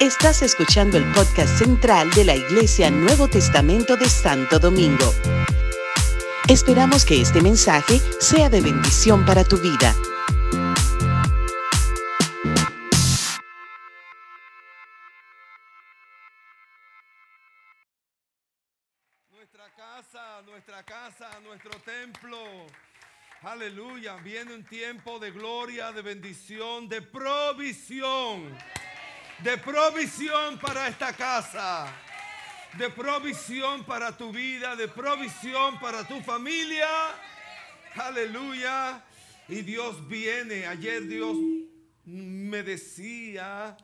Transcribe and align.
Estás 0.00 0.42
escuchando 0.42 0.98
el 0.98 1.04
podcast 1.12 1.58
central 1.58 2.10
de 2.10 2.24
la 2.24 2.34
Iglesia 2.34 2.90
Nuevo 2.90 3.28
Testamento 3.28 3.96
de 3.96 4.08
Santo 4.08 4.58
Domingo. 4.58 5.12
Esperamos 6.48 7.06
que 7.06 7.22
este 7.22 7.40
mensaje 7.40 8.00
sea 8.20 8.50
de 8.50 8.60
bendición 8.60 9.24
para 9.24 9.44
tu 9.44 9.56
vida. 9.56 9.94
Nuestra 19.30 19.70
casa, 19.74 20.42
nuestra 20.44 20.82
casa, 20.82 21.40
nuestro 21.40 21.70
templo. 21.80 22.38
Aleluya. 23.42 24.16
Viene 24.16 24.54
un 24.54 24.64
tiempo 24.64 25.18
de 25.18 25.30
gloria, 25.30 25.92
de 25.92 26.02
bendición, 26.02 26.88
de 26.88 27.00
provisión. 27.00 28.54
De 29.40 29.58
provisión 29.58 30.58
para 30.58 30.88
esta 30.88 31.12
casa. 31.12 31.86
De 32.78 32.90
provisión 32.90 33.84
para 33.84 34.16
tu 34.16 34.32
vida, 34.32 34.74
de 34.76 34.88
provisión 34.88 35.78
para 35.78 36.06
tu 36.06 36.20
familia. 36.22 36.88
Aleluya. 37.94 39.02
Y 39.48 39.62
Dios 39.62 40.06
viene. 40.08 40.66
Ayer 40.66 41.06
Dios 41.06 41.36
me 42.04 42.62
decía 42.62 43.76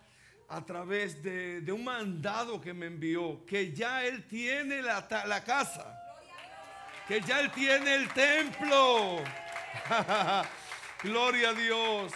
a 0.48 0.64
través 0.64 1.22
de, 1.22 1.64
un 1.72 1.84
mandado 1.84 2.60
que 2.60 2.74
me 2.74 2.86
envió 2.86 3.44
que 3.46 3.72
ya 3.72 4.04
Él 4.04 4.26
tiene 4.26 4.82
la, 4.82 5.06
la 5.26 5.44
casa. 5.44 5.96
Que 7.06 7.20
ya 7.20 7.40
Él 7.40 7.50
tiene 7.52 7.94
el 7.94 8.08
templo. 8.12 9.22
Gloria 11.02 11.50
a 11.50 11.54
Dios. 11.54 12.12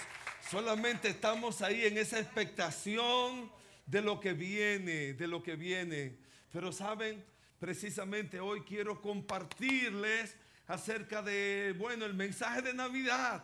Solamente 0.54 1.08
estamos 1.08 1.62
ahí 1.62 1.84
en 1.84 1.98
esa 1.98 2.20
expectación 2.20 3.50
de 3.86 4.00
lo 4.00 4.20
que 4.20 4.34
viene, 4.34 5.12
de 5.14 5.26
lo 5.26 5.42
que 5.42 5.56
viene. 5.56 6.16
Pero 6.52 6.70
saben, 6.70 7.24
precisamente 7.58 8.38
hoy 8.38 8.60
quiero 8.60 9.02
compartirles 9.02 10.36
acerca 10.68 11.22
de, 11.22 11.74
bueno, 11.76 12.04
el 12.04 12.14
mensaje 12.14 12.62
de 12.62 12.72
Navidad. 12.72 13.42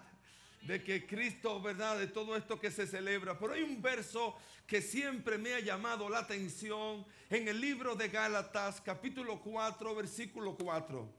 De 0.63 0.85
que 0.85 1.05
Cristo, 1.05 1.61
¿verdad? 1.61 1.99
De 1.99 2.07
todo 2.07 2.37
esto 2.37 2.61
que 2.61 2.71
se 2.71 2.87
celebra. 2.87 3.37
Pero 3.37 3.55
hay 3.55 3.63
un 3.63 3.83
verso 3.83 4.37
que 4.65 4.81
siempre 4.81 5.37
me 5.37 5.55
ha 5.55 5.59
llamado 5.59 6.09
la 6.09 6.21
atención 6.21 7.05
en 7.29 7.49
el 7.49 7.61
libro 7.61 7.97
de 7.97 8.07
Gálatas, 8.07 8.81
capítulo 8.81 9.41
4, 9.41 9.97
versículo 9.97 10.57
4. 10.57 11.13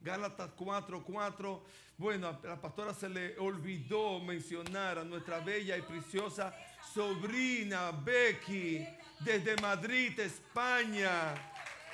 Gálatas 0.00 0.50
4, 0.56 1.04
4. 1.04 1.64
Bueno, 1.98 2.28
a 2.28 2.46
la 2.46 2.60
pastora 2.60 2.94
se 2.94 3.08
le 3.08 3.36
olvidó 3.40 4.20
mencionar 4.20 5.00
a 5.00 5.04
nuestra 5.04 5.40
bella 5.40 5.76
y 5.76 5.82
preciosa 5.82 6.54
sobrina 6.94 7.90
Becky 7.90 8.86
desde 9.18 9.56
Madrid, 9.60 10.16
España. 10.20 11.34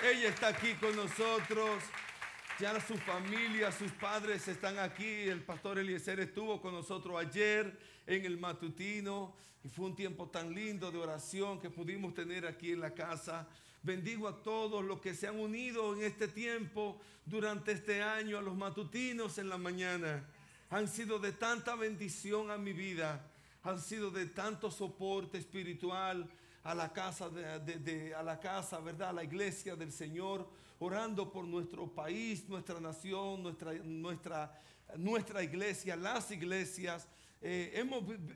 Ella 0.03 0.29
está 0.29 0.49
aquí 0.49 0.75
con 0.75 0.95
nosotros. 0.95 1.83
Ya 2.61 2.79
su 2.83 2.99
familia, 2.99 3.73
sus 3.73 3.91
padres 3.93 4.47
están 4.47 4.79
aquí. 4.79 5.23
El 5.23 5.43
pastor 5.43 5.79
Eliezer 5.79 6.21
estuvo 6.21 6.61
con 6.61 6.75
nosotros 6.75 7.19
ayer 7.19 7.75
en 8.07 8.27
el 8.27 8.37
matutino 8.37 9.35
y 9.65 9.71
fue 9.71 9.87
un 9.87 9.97
tiempo 9.97 10.29
tan 10.29 10.55
lindo 10.55 10.93
de 10.93 10.99
oración 10.99 11.59
que 11.59 11.71
pudimos 11.71 12.13
tener 12.13 12.47
aquí 12.47 12.73
en 12.73 12.81
la 12.81 12.93
casa. 12.93 13.49
Bendigo 13.85 14.27
a 14.29 14.43
todos 14.43 14.83
los 14.83 14.99
que 15.01 15.15
se 15.15 15.29
han 15.29 15.39
unido 15.39 15.95
en 15.95 16.05
este 16.05 16.27
tiempo 16.27 16.99
durante 17.27 17.73
este 17.73 18.03
año 18.03 18.39
a 18.39 18.43
los 18.43 18.57
matutinos 18.57 19.37
en 19.37 19.51
la 19.51 19.59
mañana. 19.59 20.25
Han 20.71 20.89
sido 20.89 21.19
de 21.19 21.33
tanta 21.33 21.75
bendición 21.77 22.51
a 22.51 22.57
mi 22.57 22.73
vida, 22.73 23.31
han 23.63 23.79
sido 23.79 24.11
de 24.11 24.25
tanto 24.25 24.71
soporte 24.71 25.37
espiritual 25.37 26.27
a 26.63 26.75
la 26.75 26.95
casa, 26.95 27.29
de, 27.29 27.79
de- 27.79 28.15
a 28.15 28.23
la 28.23 28.41
casa, 28.41 28.81
¿verdad? 28.81 29.11
A 29.11 29.13
la 29.13 29.25
iglesia 29.25 29.77
del 29.77 29.93
Señor, 29.93 30.49
orando 30.79 31.31
por 31.31 31.45
nuestro 31.45 31.87
país, 31.87 32.49
nuestra 32.49 32.81
nación, 32.81 33.43
nuestra, 33.43 33.75
nuestra, 33.75 34.59
nuestra 34.97 35.43
iglesia, 35.43 35.95
las 35.95 36.31
iglesias. 36.31 37.07
Eh, 37.47 37.87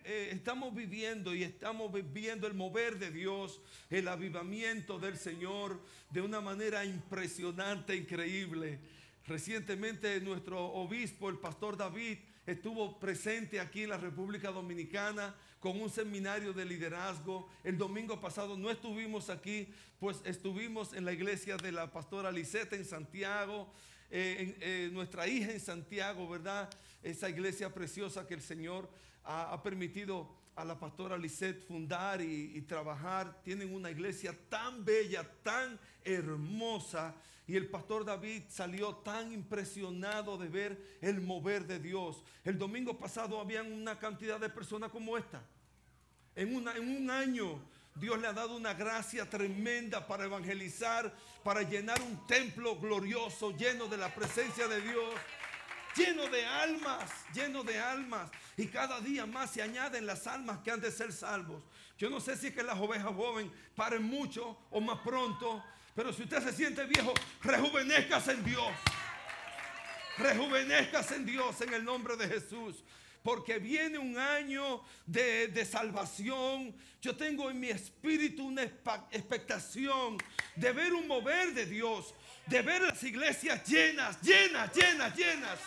eh, 0.04 0.28
estamos 0.32 0.74
viviendo 0.74 1.34
y 1.34 1.42
estamos 1.42 1.90
viviendo 1.90 2.46
el 2.46 2.52
mover 2.52 2.98
de 2.98 3.10
Dios, 3.10 3.58
el 3.88 4.06
avivamiento 4.06 4.98
del 4.98 5.16
Señor 5.16 5.80
de 6.10 6.20
una 6.20 6.42
manera 6.42 6.84
impresionante, 6.84 7.96
increíble. 7.96 8.78
Recientemente 9.26 10.20
nuestro 10.20 10.62
obispo, 10.62 11.30
el 11.30 11.38
pastor 11.38 11.78
David, 11.78 12.18
estuvo 12.46 13.00
presente 13.00 13.60
aquí 13.60 13.84
en 13.84 13.88
la 13.88 13.96
República 13.96 14.50
Dominicana 14.50 15.34
con 15.58 15.80
un 15.80 15.88
seminario 15.88 16.52
de 16.52 16.66
liderazgo. 16.66 17.48
El 17.64 17.78
domingo 17.78 18.20
pasado 18.20 18.58
no 18.58 18.70
estuvimos 18.70 19.30
aquí, 19.30 19.72
pues 19.98 20.20
estuvimos 20.26 20.92
en 20.92 21.06
la 21.06 21.14
iglesia 21.14 21.56
de 21.56 21.72
la 21.72 21.90
pastora 21.90 22.30
Liseta 22.30 22.76
en 22.76 22.84
Santiago, 22.84 23.72
eh, 24.10 24.90
nuestra 24.92 25.26
hija 25.26 25.50
en 25.50 25.60
Santiago, 25.60 26.28
¿verdad? 26.28 26.68
Esa 27.02 27.28
iglesia 27.28 27.72
preciosa 27.72 28.26
que 28.26 28.34
el 28.34 28.42
Señor 28.42 28.88
ha, 29.24 29.62
permitido 29.62 30.28
a 30.56 30.64
la 30.64 30.78
pastora 30.78 31.16
Lisette 31.16 31.66
fundar 31.66 32.20
y, 32.20 32.60
trabajar. 32.62 33.40
Tienen 33.42 33.74
una 33.74 33.90
iglesia 33.90 34.36
tan 34.48 34.84
bella, 34.84 35.22
tan 35.42 35.78
hermosa. 36.04 37.14
Y 37.46 37.56
el 37.56 37.68
pastor 37.68 38.04
David 38.04 38.42
salió 38.48 38.96
tan 38.96 39.32
impresionado 39.32 40.36
de 40.36 40.48
ver 40.48 40.98
el 41.00 41.20
mover 41.20 41.66
de 41.66 41.78
Dios. 41.78 42.22
El 42.44 42.58
domingo 42.58 42.98
pasado 42.98 43.40
habían 43.40 43.72
una 43.72 43.98
cantidad 43.98 44.38
de 44.38 44.50
personas 44.50 44.90
como 44.90 45.16
esta. 45.16 45.42
En, 46.34 46.48
en 46.48 46.96
un 46.96 47.10
año 47.10 47.60
Dios 47.94 48.18
le 48.20 48.28
ha 48.28 48.32
dado 48.32 48.56
una 48.56 48.74
gracia 48.74 49.28
tremenda 49.28 50.06
para 50.06 50.24
evangelizar, 50.24 51.12
para 51.42 51.62
llenar 51.62 52.00
un 52.00 52.26
templo 52.26 52.78
glorioso, 52.78 53.56
lleno 53.56 53.88
de 53.88 53.96
la 53.96 54.14
presencia 54.14 54.68
de 54.68 54.80
Dios, 54.80 55.14
lleno 55.98 56.28
de 56.28 56.44
almas, 56.46 57.10
lleno 57.34 57.64
de 57.64 57.78
almas. 57.78 58.30
Y 58.56 58.66
cada 58.68 59.00
día 59.00 59.26
más 59.26 59.50
se 59.50 59.62
añaden 59.62 60.06
las 60.06 60.26
almas 60.26 60.58
que 60.58 60.70
han 60.70 60.80
de 60.80 60.90
ser 60.90 61.12
salvos. 61.12 61.62
Yo 61.98 62.08
no 62.08 62.20
sé 62.20 62.36
si 62.36 62.48
es 62.48 62.54
que 62.54 62.62
las 62.62 62.78
ovejas 62.78 63.12
jóvenes 63.14 63.52
paren 63.74 64.04
mucho 64.04 64.56
o 64.70 64.80
más 64.80 65.00
pronto, 65.00 65.62
pero 65.94 66.12
si 66.12 66.22
usted 66.22 66.42
se 66.42 66.52
siente 66.52 66.84
viejo, 66.84 67.12
rejuvenezcas 67.42 68.28
en 68.28 68.44
Dios. 68.44 68.72
Rejuvenezcas 70.16 71.10
en 71.12 71.26
Dios 71.26 71.60
en 71.60 71.74
el 71.74 71.84
nombre 71.84 72.16
de 72.16 72.28
Jesús. 72.28 72.84
Porque 73.22 73.58
viene 73.58 73.98
un 73.98 74.16
año 74.16 74.82
de, 75.04 75.48
de 75.48 75.64
salvación. 75.64 76.74
Yo 77.02 77.16
tengo 77.16 77.50
en 77.50 77.58
mi 77.58 77.68
espíritu 77.68 78.46
una 78.46 78.62
expectación 78.62 80.18
de 80.54 80.72
ver 80.72 80.94
un 80.94 81.06
mover 81.08 81.52
de 81.52 81.66
Dios. 81.66 82.14
De 82.46 82.62
ver 82.62 82.82
las 82.82 83.02
iglesias 83.02 83.68
llenas, 83.68 84.20
llenas, 84.22 84.72
llenas, 84.72 85.16
llenas. 85.16 85.58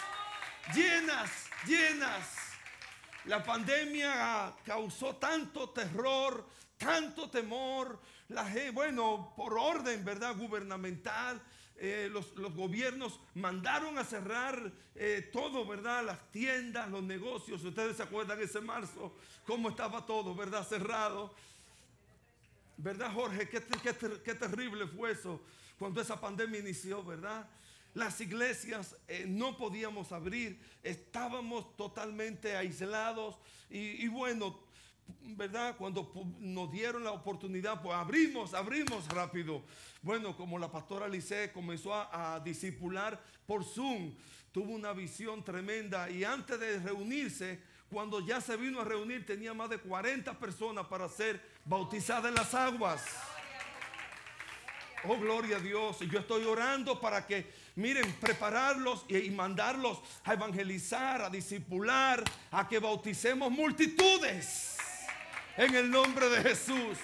Llenas, 0.73 1.29
llenas. 1.65 2.37
La 3.25 3.43
pandemia 3.43 4.53
causó 4.65 5.15
tanto 5.15 5.69
terror, 5.69 6.47
tanto 6.77 7.29
temor. 7.29 7.99
Bueno, 8.73 9.33
por 9.35 9.57
orden, 9.57 10.05
¿verdad? 10.05 10.35
Gubernamental, 10.35 11.41
eh, 11.75 12.09
los, 12.11 12.35
los 12.35 12.55
gobiernos 12.55 13.19
mandaron 13.35 13.97
a 13.97 14.05
cerrar 14.05 14.71
eh, 14.95 15.29
todo, 15.33 15.65
¿verdad? 15.65 16.05
Las 16.05 16.31
tiendas, 16.31 16.89
los 16.89 17.03
negocios. 17.03 17.63
Ustedes 17.63 17.97
se 17.97 18.03
acuerdan 18.03 18.39
ese 18.39 18.61
marzo, 18.61 19.13
cómo 19.45 19.69
estaba 19.69 20.05
todo, 20.05 20.33
¿verdad? 20.33 20.65
Cerrado. 20.65 21.33
¿Verdad, 22.77 23.13
Jorge? 23.13 23.49
Qué, 23.49 23.61
qué 23.83 24.21
qué 24.23 24.35
terrible 24.35 24.87
fue 24.87 25.11
eso 25.11 25.41
cuando 25.77 25.99
esa 25.99 26.21
pandemia 26.21 26.59
inició, 26.59 27.03
¿verdad? 27.03 27.47
Las 27.93 28.21
iglesias 28.21 28.95
eh, 29.07 29.25
no 29.27 29.57
podíamos 29.57 30.11
abrir, 30.11 30.59
estábamos 30.81 31.75
totalmente 31.75 32.55
aislados 32.55 33.37
y, 33.69 34.07
bueno, 34.07 34.59
¿verdad? 35.21 35.75
Cuando 35.77 36.11
nos 36.39 36.71
dieron 36.71 37.03
la 37.03 37.11
oportunidad, 37.11 37.81
pues 37.81 37.95
abrimos, 37.95 38.53
abrimos 38.53 39.07
rápido. 39.09 39.63
Bueno, 40.01 40.35
como 40.37 40.57
la 40.57 40.71
pastora 40.71 41.07
Lice 41.07 41.51
comenzó 41.51 41.93
a, 41.93 42.35
a 42.35 42.39
discipular 42.39 43.21
por 43.45 43.65
Zoom, 43.65 44.13
tuvo 44.51 44.73
una 44.73 44.93
visión 44.93 45.43
tremenda 45.43 46.09
y 46.09 46.23
antes 46.23 46.59
de 46.59 46.79
reunirse, 46.79 47.61
cuando 47.89 48.25
ya 48.25 48.39
se 48.39 48.55
vino 48.55 48.79
a 48.79 48.85
reunir, 48.85 49.25
tenía 49.25 49.53
más 49.53 49.69
de 49.69 49.77
40 49.77 50.39
personas 50.39 50.87
para 50.87 51.09
ser 51.09 51.41
bautizadas 51.65 52.29
en 52.29 52.35
las 52.35 52.53
aguas. 52.53 53.03
Oh, 55.03 55.17
gloria 55.17 55.57
a 55.57 55.59
Dios. 55.59 55.99
Yo 55.99 56.19
estoy 56.19 56.45
orando 56.45 57.01
para 57.01 57.25
que, 57.25 57.51
miren, 57.75 58.11
prepararlos 58.13 59.05
y, 59.07 59.29
mandarlos 59.29 59.99
a 60.23 60.33
evangelizar, 60.33 61.21
a 61.21 61.29
discipular, 61.29 62.23
a 62.51 62.67
que 62.67 62.79
bauticemos 62.79 63.51
multitudes. 63.51 64.77
En 65.57 65.75
el 65.75 65.89
nombre 65.89 66.29
de 66.29 66.41
Jesús. 66.41 66.97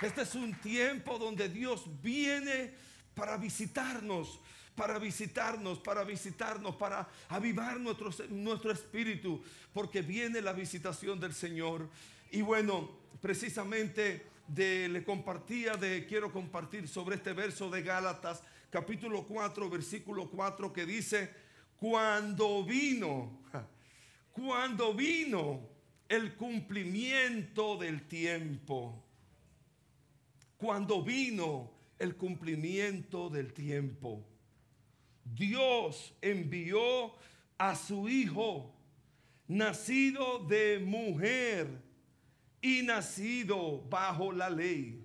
Este 0.00 0.22
es 0.22 0.34
un 0.34 0.54
tiempo 0.60 1.18
donde 1.18 1.48
Dios 1.48 1.84
viene 2.00 2.72
para 3.14 3.36
visitarnos, 3.36 4.40
para 4.74 4.98
visitarnos, 4.98 5.78
para 5.78 6.04
visitarnos, 6.04 6.76
para 6.76 7.06
avivar 7.28 7.78
nuestro, 7.78 8.10
nuestro 8.30 8.72
espíritu, 8.72 9.42
porque 9.74 10.00
viene 10.00 10.40
la 10.40 10.54
visitación 10.54 11.20
del 11.20 11.34
Señor. 11.34 11.86
Y 12.30 12.40
bueno, 12.40 12.90
precisamente 13.20 14.24
de, 14.48 14.88
le 14.88 15.04
compartía, 15.04 15.74
de 15.74 16.06
quiero 16.06 16.32
compartir 16.32 16.88
sobre 16.88 17.16
este 17.16 17.32
verso 17.32 17.68
de 17.68 17.82
Gálatas, 17.82 18.42
capítulo 18.70 19.26
4, 19.26 19.68
versículo 19.68 20.30
4, 20.30 20.72
que 20.72 20.86
dice, 20.86 21.30
cuando 21.76 22.64
vino, 22.64 23.42
cuando 24.32 24.94
vino 24.94 25.68
el 26.08 26.36
cumplimiento 26.36 27.76
del 27.76 28.06
tiempo, 28.06 29.04
cuando 30.56 31.02
vino 31.02 31.72
el 31.98 32.16
cumplimiento 32.16 33.28
del 33.28 33.52
tiempo, 33.52 34.24
Dios 35.24 36.14
envió 36.20 37.14
a 37.58 37.74
su 37.74 38.08
Hijo, 38.08 38.74
nacido 39.48 40.38
de 40.46 40.78
mujer 40.78 41.82
y 42.62 42.82
nacido 42.82 43.82
bajo 43.88 44.32
la 44.32 44.48
ley. 44.48 44.99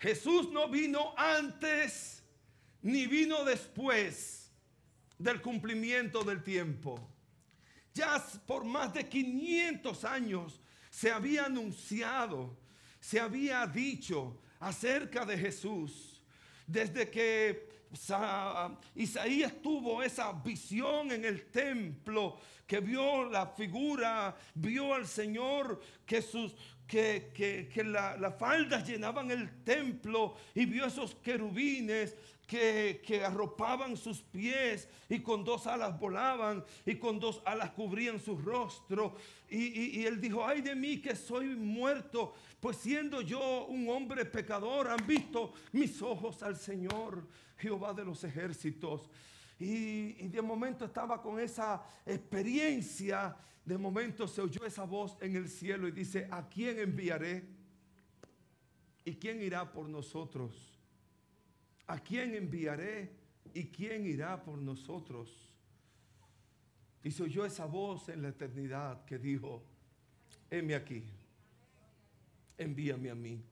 Jesús 0.00 0.50
no 0.50 0.68
vino 0.68 1.14
antes 1.16 2.24
ni 2.82 3.06
vino 3.06 3.44
después 3.44 4.50
del 5.18 5.42
cumplimiento 5.42 6.24
del 6.24 6.42
tiempo. 6.42 6.98
Ya 7.92 8.24
por 8.46 8.64
más 8.64 8.94
de 8.94 9.06
500 9.06 10.04
años 10.04 10.60
se 10.88 11.10
había 11.10 11.44
anunciado, 11.44 12.58
se 12.98 13.20
había 13.20 13.66
dicho 13.66 14.40
acerca 14.58 15.26
de 15.26 15.36
Jesús. 15.36 16.22
Desde 16.66 17.10
que 17.10 17.68
Isaías 18.94 19.52
tuvo 19.60 20.02
esa 20.02 20.32
visión 20.32 21.12
en 21.12 21.26
el 21.26 21.50
templo, 21.50 22.38
que 22.66 22.80
vio 22.80 23.28
la 23.28 23.48
figura, 23.48 24.34
vio 24.54 24.94
al 24.94 25.06
Señor, 25.06 25.80
que 26.06 26.22
sus 26.22 26.54
que, 26.90 27.84
las 27.84 28.34
faldas 28.36 28.86
llenaban 28.86 29.30
el 29.30 29.62
templo 29.62 30.34
y 30.54 30.66
vio 30.66 30.86
esos 30.86 31.14
querubines 31.14 32.16
que, 32.48 33.00
que, 33.06 33.24
arropaban 33.24 33.96
sus 33.96 34.22
pies 34.22 34.88
y 35.08 35.20
con 35.20 35.44
dos 35.44 35.68
alas 35.68 35.98
volaban 36.00 36.64
y 36.84 36.96
con 36.96 37.20
dos 37.20 37.40
alas 37.44 37.70
cubrían 37.70 38.18
su 38.18 38.36
rostro. 38.36 39.14
Y, 39.48 40.00
y, 40.00 40.04
él 40.04 40.20
dijo, 40.20 40.44
ay 40.44 40.62
de 40.62 40.74
mí 40.74 41.00
que 41.00 41.14
soy 41.14 41.46
muerto, 41.54 42.34
pues 42.58 42.78
siendo 42.78 43.20
yo 43.20 43.66
un 43.66 43.88
hombre 43.88 44.24
pecador, 44.24 44.88
han 44.88 45.06
visto 45.06 45.52
mis 45.70 46.02
ojos 46.02 46.42
al 46.42 46.56
Señor, 46.56 47.24
Jehová 47.56 47.94
de 47.94 48.04
los 48.04 48.24
ejércitos. 48.24 49.08
Y, 49.60 50.16
y 50.18 50.28
de 50.28 50.42
momento 50.42 50.86
estaba 50.86 51.22
con 51.22 51.38
esa 51.38 51.82
experiencia 52.04 53.36
de 53.64 53.78
momento 53.78 54.26
se 54.26 54.40
oyó 54.40 54.64
esa 54.64 54.84
voz 54.84 55.16
en 55.20 55.36
el 55.36 55.48
cielo 55.48 55.86
y 55.86 55.92
dice, 55.92 56.26
¿a 56.30 56.48
quién 56.48 56.78
enviaré? 56.78 57.44
¿Y 59.04 59.14
quién 59.16 59.42
irá 59.42 59.70
por 59.70 59.88
nosotros? 59.88 60.78
¿A 61.86 61.98
quién 61.98 62.34
enviaré? 62.34 63.10
¿Y 63.54 63.64
quién 63.66 64.06
irá 64.06 64.42
por 64.42 64.58
nosotros? 64.58 65.50
Y 67.02 67.10
se 67.10 67.22
oyó 67.22 67.44
esa 67.44 67.66
voz 67.66 68.08
en 68.08 68.22
la 68.22 68.28
eternidad 68.28 69.04
que 69.04 69.18
dijo, 69.18 69.62
heme 70.50 70.74
aquí, 70.74 71.04
envíame 72.58 73.10
a 73.10 73.14
mí. 73.14 73.42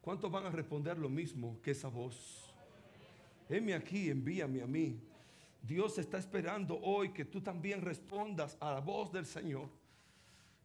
¿Cuántos 0.00 0.30
van 0.30 0.46
a 0.46 0.50
responder 0.50 0.98
lo 0.98 1.08
mismo 1.08 1.60
que 1.62 1.72
esa 1.72 1.88
voz? 1.88 2.52
Heme 3.48 3.74
aquí, 3.74 4.10
envíame 4.10 4.62
a 4.62 4.66
mí. 4.66 4.98
Dios 5.62 5.96
está 5.98 6.18
esperando 6.18 6.78
hoy 6.82 7.12
que 7.12 7.24
tú 7.24 7.40
también 7.40 7.80
respondas 7.80 8.56
a 8.60 8.74
la 8.74 8.80
voz 8.80 9.12
del 9.12 9.24
Señor. 9.24 9.68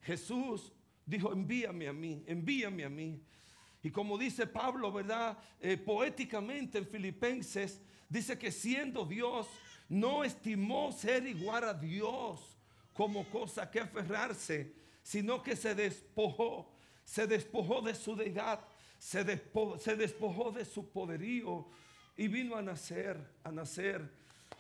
Jesús 0.01 0.73
dijo, 1.05 1.31
envíame 1.31 1.87
a 1.87 1.93
mí, 1.93 2.23
envíame 2.25 2.83
a 2.83 2.89
mí. 2.89 3.21
Y 3.83 3.91
como 3.91 4.17
dice 4.17 4.47
Pablo, 4.47 4.91
¿verdad? 4.91 5.37
Eh, 5.59 5.77
poéticamente 5.77 6.79
en 6.79 6.87
Filipenses, 6.87 7.79
dice 8.09 8.39
que 8.39 8.51
siendo 8.51 9.05
Dios, 9.05 9.47
no 9.87 10.23
estimó 10.23 10.91
ser 10.91 11.27
igual 11.27 11.63
a 11.63 11.73
Dios 11.75 12.57
como 12.91 13.29
cosa 13.29 13.69
que 13.69 13.79
aferrarse, 13.79 14.73
sino 15.03 15.43
que 15.43 15.55
se 15.55 15.75
despojó, 15.75 16.71
se 17.03 17.27
despojó 17.27 17.81
de 17.81 17.93
su 17.93 18.15
deidad, 18.15 18.59
se 18.97 19.23
se 19.79 19.95
despojó 19.95 20.51
de 20.51 20.65
su 20.65 20.89
poderío 20.89 21.69
y 22.17 22.27
vino 22.27 22.55
a 22.55 22.63
nacer, 22.63 23.23
a 23.43 23.51
nacer 23.51 24.11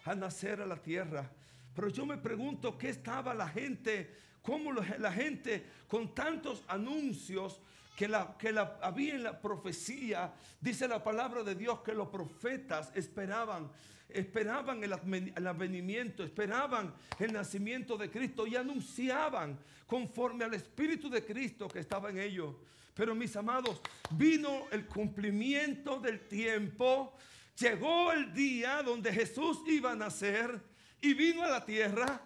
a 0.07 0.15
nacer 0.15 0.61
a 0.61 0.65
la 0.65 0.77
tierra. 0.77 1.29
Pero 1.75 1.89
yo 1.89 2.05
me 2.05 2.17
pregunto 2.17 2.77
qué 2.77 2.89
estaba 2.89 3.33
la 3.33 3.47
gente, 3.47 4.15
cómo 4.41 4.73
la 4.73 5.11
gente 5.11 5.65
con 5.87 6.15
tantos 6.15 6.63
anuncios 6.67 7.61
que, 7.95 8.07
la, 8.07 8.35
que 8.37 8.51
la, 8.51 8.77
había 8.81 9.15
en 9.15 9.23
la 9.23 9.41
profecía, 9.41 10.33
dice 10.61 10.87
la 10.87 11.03
palabra 11.03 11.43
de 11.43 11.55
Dios 11.55 11.79
que 11.81 11.93
los 11.93 12.07
profetas 12.09 12.91
esperaban, 12.95 13.71
esperaban 14.07 14.83
el, 14.83 14.93
el 15.35 15.47
advenimiento, 15.47 16.23
esperaban 16.23 16.93
el 17.19 17.33
nacimiento 17.33 17.97
de 17.97 18.09
Cristo 18.09 18.45
y 18.45 18.55
anunciaban 18.55 19.59
conforme 19.87 20.45
al 20.45 20.53
Espíritu 20.53 21.09
de 21.09 21.25
Cristo 21.25 21.67
que 21.67 21.79
estaba 21.79 22.11
en 22.11 22.19
ellos. 22.19 22.55
Pero 22.93 23.15
mis 23.15 23.35
amados, 23.35 23.81
vino 24.11 24.65
el 24.71 24.85
cumplimiento 24.85 25.99
del 25.99 26.21
tiempo 26.21 27.15
Llegó 27.57 28.11
el 28.11 28.33
día 28.33 28.83
donde 28.83 29.11
Jesús 29.11 29.61
iba 29.65 29.91
a 29.91 29.95
nacer 29.95 30.61
y 31.01 31.13
vino 31.15 31.43
a 31.43 31.49
la 31.49 31.65
tierra. 31.65 32.21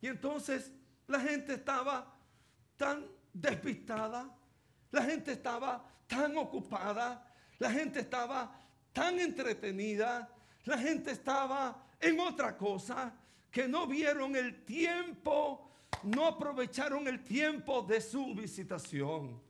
Y 0.00 0.06
entonces 0.06 0.72
la 1.06 1.20
gente 1.20 1.54
estaba 1.54 2.16
tan 2.76 3.06
despistada, 3.32 4.34
la 4.90 5.02
gente 5.02 5.32
estaba 5.32 5.86
tan 6.06 6.36
ocupada, 6.38 7.30
la 7.58 7.70
gente 7.70 8.00
estaba 8.00 8.58
tan 8.92 9.20
entretenida, 9.20 10.28
la 10.64 10.78
gente 10.78 11.10
estaba 11.10 11.86
en 12.00 12.18
otra 12.18 12.56
cosa 12.56 13.14
que 13.50 13.68
no 13.68 13.86
vieron 13.86 14.34
el 14.34 14.64
tiempo, 14.64 15.70
no 16.04 16.26
aprovecharon 16.26 17.06
el 17.06 17.22
tiempo 17.22 17.82
de 17.82 18.00
su 18.00 18.34
visitación, 18.34 19.40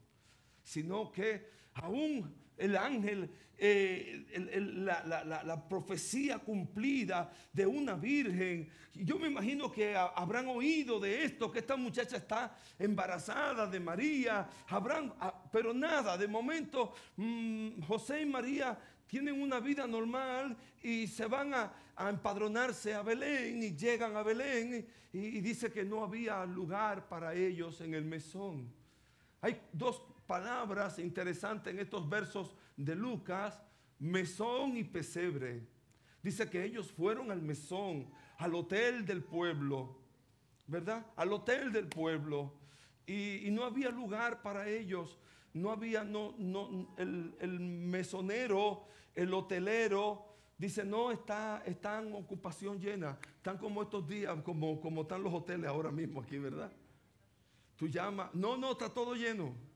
sino 0.61 1.09
que 1.09 1.49
aún 1.75 2.42
el 2.57 2.77
ángel, 2.77 3.29
eh, 3.57 4.25
la, 4.35 5.67
profecía 5.69 6.39
cumplida 6.39 7.31
de 7.51 7.65
una 7.65 7.95
virgen. 7.95 8.69
Yo 8.93 9.17
me 9.17 9.27
imagino 9.27 9.71
que 9.71 9.95
habrán 9.95 10.47
oído 10.47 10.99
de 10.99 11.23
esto, 11.23 11.51
que 11.51 11.59
esta 11.59 11.75
muchacha 11.75 12.17
está 12.17 12.57
embarazada 12.77 13.67
de 13.67 13.79
María, 13.79 14.49
habrán, 14.67 15.13
ah, 15.19 15.43
pero 15.51 15.73
nada, 15.73 16.17
de 16.17 16.27
momento 16.27 16.93
mm, 17.15 17.81
José 17.83 18.21
y 18.21 18.25
María 18.25 18.77
tienen 19.07 19.41
una 19.41 19.59
vida 19.59 19.87
normal 19.87 20.57
y 20.81 21.07
se 21.07 21.25
van 21.25 21.53
a, 21.53 21.73
empadronarse 22.09 22.93
a 22.95 23.03
Belén 23.03 23.61
y 23.61 23.75
llegan 23.75 24.15
a 24.15 24.23
Belén 24.23 24.87
y, 25.13 25.19
y 25.19 25.41
dice 25.41 25.71
que 25.71 25.83
no 25.83 26.03
había 26.03 26.43
lugar 26.43 27.07
para 27.07 27.35
ellos 27.35 27.79
en 27.81 27.93
el 27.93 28.03
mesón. 28.03 28.73
Hay 29.41 29.61
dos 29.71 30.01
palabras 30.33 30.97
interesantes 30.97 31.71
en 31.71 31.79
estos 31.79 32.09
versos 32.09 32.55
de 32.75 32.95
Lucas, 32.95 33.61
mesón 33.99 34.75
y 34.75 34.83
pesebre. 34.83 35.61
Dice 36.23 36.49
que 36.49 36.63
ellos 36.63 36.91
fueron 36.91 37.29
al 37.29 37.39
mesón, 37.39 38.09
al 38.39 38.55
hotel 38.55 39.05
del 39.05 39.23
pueblo, 39.23 39.95
¿verdad? 40.65 41.05
Al 41.17 41.33
hotel 41.33 41.71
del 41.71 41.87
pueblo. 41.87 42.51
Y, 43.05 43.47
no 43.51 43.63
había 43.63 43.91
lugar 43.91 44.41
para 44.41 44.67
ellos. 44.67 45.19
No 45.53 45.69
había, 45.69 46.03
no, 46.03 46.33
no, 46.39 46.95
el, 46.97 47.59
mesonero, 47.59 48.87
el 49.13 49.31
hotelero, 49.35 50.25
dice, 50.57 50.83
no, 50.83 51.11
está, 51.11 51.61
está 51.63 52.01
en 52.01 52.11
ocupación 52.11 52.79
llena. 52.79 53.19
Están 53.35 53.59
como 53.59 53.83
estos 53.83 54.07
días, 54.07 54.35
como, 54.41 54.81
como 54.81 55.03
están 55.03 55.21
los 55.21 55.31
hoteles 55.31 55.67
ahora 55.69 55.91
mismo 55.91 56.21
aquí, 56.21 56.39
¿verdad? 56.39 56.71
Tú 57.75 57.87
llamas, 57.87 58.33
no, 58.33 58.57
no, 58.57 58.71
está 58.71 58.89
todo 58.89 59.13
lleno 59.13 59.72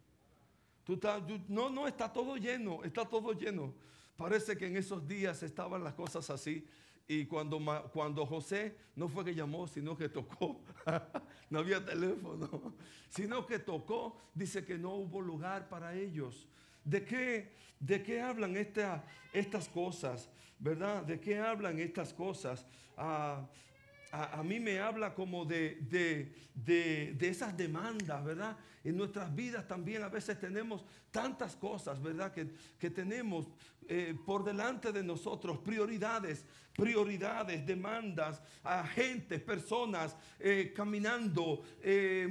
no, 1.48 1.70
no, 1.70 1.88
está 1.88 2.12
todo 2.12 2.38
lleno, 2.38 2.84
está 2.84 3.06
todo 3.06 3.34
lleno. 3.34 3.74
Parece 4.16 4.58
que 4.58 4.68
en 4.68 4.78
esos 4.78 5.08
días 5.08 5.44
estaban 5.44 5.84
las 5.84 5.94
cosas 5.94 6.30
así. 6.30 6.66
Y 7.08 7.26
cuando, 7.26 7.60
cuando 7.94 8.26
José 8.26 8.76
no 8.96 9.08
fue 9.08 9.24
que 9.24 9.34
llamó, 9.34 9.68
sino 9.68 9.96
que 9.96 10.10
tocó, 10.10 10.62
no 11.50 11.60
había 11.60 11.84
teléfono, 11.84 12.74
sino 13.10 13.46
que 13.46 13.60
tocó, 13.60 14.18
dice 14.34 14.66
que 14.66 14.78
no 14.78 14.96
hubo 14.96 15.22
lugar 15.22 15.70
para 15.70 15.94
ellos. 15.96 16.48
¿De 16.84 17.04
qué, 17.06 17.54
de 17.80 18.04
qué 18.04 18.22
hablan 18.22 18.58
estas 18.58 19.70
cosas? 19.70 20.30
¿Verdad? 20.60 21.04
¿De 21.04 21.20
qué 21.20 21.40
hablan 21.40 21.80
estas 21.80 22.14
cosas? 22.14 22.66
Ah, 22.98 23.48
a, 24.12 24.44
mí 24.44 24.60
me 24.60 24.80
habla 24.80 25.14
como 25.14 25.46
de, 25.46 25.78
de, 26.54 27.18
esas 27.20 27.56
demandas, 27.56 28.24
¿verdad? 28.24 28.58
En 28.84 28.96
nuestras 28.96 29.34
vidas 29.36 29.68
también 29.68 30.04
a 30.04 30.10
veces 30.10 30.40
tenemos 30.40 30.86
tantas 31.12 31.56
cosas, 31.56 32.02
¿verdad? 32.02 32.32
Que, 32.32 32.50
que 32.80 32.90
tenemos 32.90 33.48
eh, 33.90 34.14
por 34.26 34.44
delante 34.44 34.92
de 34.92 35.02
nosotros, 35.02 35.60
prioridades, 35.60 36.44
prioridades, 36.74 37.66
demandas, 37.66 38.42
agentes, 38.62 39.42
personas 39.42 40.16
eh, 40.40 40.74
caminando, 40.76 41.64
eh, 41.82 42.28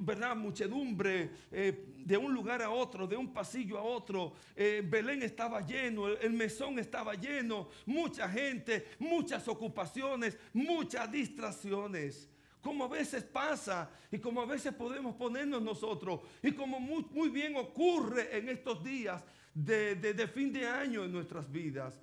¿verdad? 0.00 0.34
muchedumbre 0.34 1.30
de 1.50 2.16
un 2.16 2.34
lugar 2.34 2.60
a 2.60 2.70
otro, 2.70 3.06
de 3.06 3.16
un 3.16 3.32
pasillo 3.32 3.78
a 3.78 3.82
otro. 3.82 4.34
Belén 4.56 5.22
estaba 5.22 5.60
lleno, 5.60 6.08
el 6.08 6.32
mesón 6.32 6.78
estaba 6.80 7.14
lleno, 7.14 7.68
mucha 7.86 8.28
gente, 8.28 8.88
muchas 8.98 9.46
ocupaciones, 9.46 10.36
muchas 10.52 11.10
distracciones 11.10 12.28
como 12.60 12.82
a 12.82 12.88
veces 12.88 13.22
pasa 13.22 13.88
y 14.10 14.18
como 14.18 14.40
a 14.40 14.44
veces 14.44 14.74
podemos 14.74 15.14
ponernos 15.14 15.62
nosotros 15.62 16.22
y 16.42 16.50
como 16.50 16.80
muy, 16.80 17.06
muy 17.12 17.28
bien 17.28 17.54
ocurre 17.54 18.36
en 18.36 18.48
estos 18.48 18.82
días 18.82 19.22
de, 19.56 20.30
fin 20.32 20.52
de 20.52 20.66
año 20.66 21.04
en 21.04 21.12
nuestras 21.12 21.50
vidas. 21.50 21.98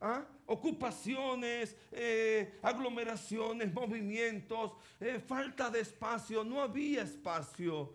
¿Ah? 0.00 0.24
Ocupaciones, 0.46 1.76
eh, 1.92 2.58
aglomeraciones, 2.62 3.72
movimientos, 3.72 4.72
eh, 5.00 5.20
falta 5.24 5.70
de 5.70 5.80
espacio, 5.80 6.44
no 6.44 6.62
había 6.62 7.02
espacio. 7.02 7.94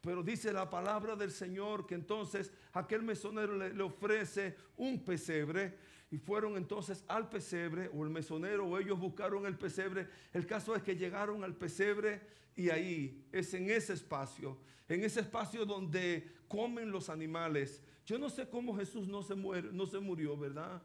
Pero 0.00 0.22
dice 0.22 0.52
la 0.52 0.68
palabra 0.68 1.14
del 1.14 1.30
Señor 1.30 1.86
que 1.86 1.94
entonces 1.94 2.50
aquel 2.72 3.02
mesonero 3.02 3.56
le, 3.56 3.72
le, 3.72 3.82
ofrece 3.82 4.56
un 4.76 5.04
pesebre 5.04 5.78
y 6.10 6.18
fueron 6.18 6.56
entonces 6.56 7.04
al 7.08 7.28
pesebre 7.30 7.88
o 7.94 8.04
el 8.04 8.10
mesonero 8.10 8.66
o 8.66 8.78
ellos 8.78 8.98
buscaron 8.98 9.46
el 9.46 9.56
pesebre. 9.56 10.08
El 10.32 10.46
caso 10.46 10.74
es 10.74 10.82
que 10.82 10.96
llegaron 10.96 11.44
al 11.44 11.54
pesebre 11.54 12.20
y 12.56 12.68
ahí 12.68 13.24
es 13.32 13.54
en 13.54 13.70
ese 13.70 13.94
espacio, 13.94 14.58
en 14.88 15.04
ese 15.04 15.20
espacio 15.20 15.64
donde 15.64 16.41
comen 16.52 16.92
los 16.92 17.08
animales. 17.08 17.82
Yo 18.04 18.18
no 18.18 18.28
sé 18.28 18.46
cómo 18.46 18.76
Jesús 18.76 19.08
no 19.08 19.22
se, 19.22 19.34
muere, 19.34 19.70
no 19.72 19.86
se 19.86 19.98
murió, 19.98 20.36
¿verdad? 20.36 20.82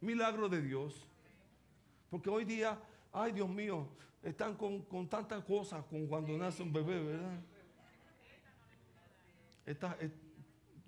Milagro 0.00 0.48
de 0.48 0.62
Dios. 0.62 1.06
Porque 2.08 2.30
hoy 2.30 2.46
día, 2.46 2.80
ay 3.12 3.32
Dios 3.32 3.48
mío, 3.50 3.88
están 4.22 4.56
con, 4.56 4.80
con 4.82 5.06
tantas 5.08 5.44
cosas 5.44 5.84
como 5.84 6.08
cuando 6.08 6.36
nace 6.38 6.62
un 6.62 6.72
bebé, 6.72 7.02
¿verdad? 7.02 7.40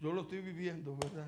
yo 0.00 0.12
lo 0.12 0.22
estoy 0.22 0.40
viviendo, 0.40 0.96
¿verdad? 0.96 1.26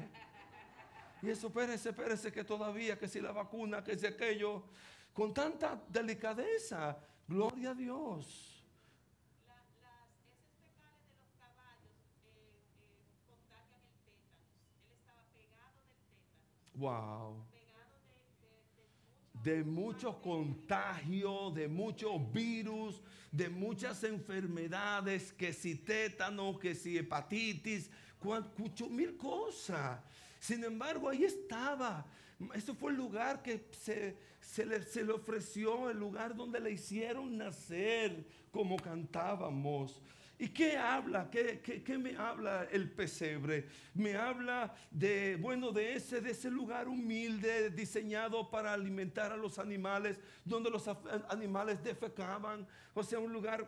Y 1.23 1.31
eso, 1.31 1.49
espérese, 1.49 1.91
espérese, 1.91 2.33
que 2.33 2.45
todavía, 2.45 2.99
que 2.99 3.09
si 3.09 3.21
la 3.21 3.33
vacuna, 3.33 3.83
que 3.83 3.97
si 3.97 4.07
aquello, 4.07 4.65
con 5.13 5.33
tanta 5.33 5.83
delicadeza, 5.89 6.99
gloria 7.27 7.71
a 7.71 7.75
Dios. 7.75 8.56
Wow. 16.77 17.45
De 19.43 19.63
muchos 19.63 20.17
contagios, 20.17 21.55
de 21.55 21.69
muchos 21.69 22.33
virus, 22.33 23.01
de 23.31 23.49
muchas 23.49 24.03
enfermedades, 24.05 25.33
que 25.33 25.53
si 25.53 25.75
tétano, 25.75 26.59
que 26.59 26.75
si 26.75 26.99
hepatitis, 26.99 27.91
mil 28.91 29.17
cosas. 29.17 30.01
Sin 30.41 30.65
embargo, 30.65 31.09
ahí 31.09 31.25
estaba. 31.25 32.05
Ese 32.55 32.75
fue 32.75 32.91
el 32.91 32.97
lugar 32.99 33.43
que 33.43 33.69
se, 33.73 34.17
se, 34.41 34.67
le, 34.67 34.83
se 34.83 35.05
le 35.05 35.13
ofreció, 35.13 35.89
el 35.91 35.99
lugar 35.99 36.35
donde 36.35 36.61
le 36.61 36.73
hicieron 36.73 37.37
nacer, 37.37 38.27
como 38.51 38.77
cantábamos. 38.77 40.03
¿Y 40.39 40.49
qué 40.49 40.77
habla? 40.77 41.31
¿Qué, 41.31 41.99
me 41.99 42.15
habla 42.17 42.69
el 42.71 42.91
pesebre? 42.91 43.69
Me 43.95 44.17
habla 44.17 44.75
de, 44.91 45.37
bueno, 45.37 45.73
de 45.73 45.95
ese, 45.95 46.21
de 46.21 46.33
ese 46.33 46.51
lugar 46.51 46.89
humilde 46.89 47.71
diseñado 47.71 48.51
para 48.51 48.75
alimentar 48.75 49.33
a 49.33 49.37
los 49.37 49.59
animales, 49.59 50.21
donde 50.45 50.71
los 50.71 50.89
animales 51.31 51.83
defecaban. 51.83 52.67
O 52.93 53.03
sea, 53.03 53.19
un 53.19 53.33
lugar 53.33 53.67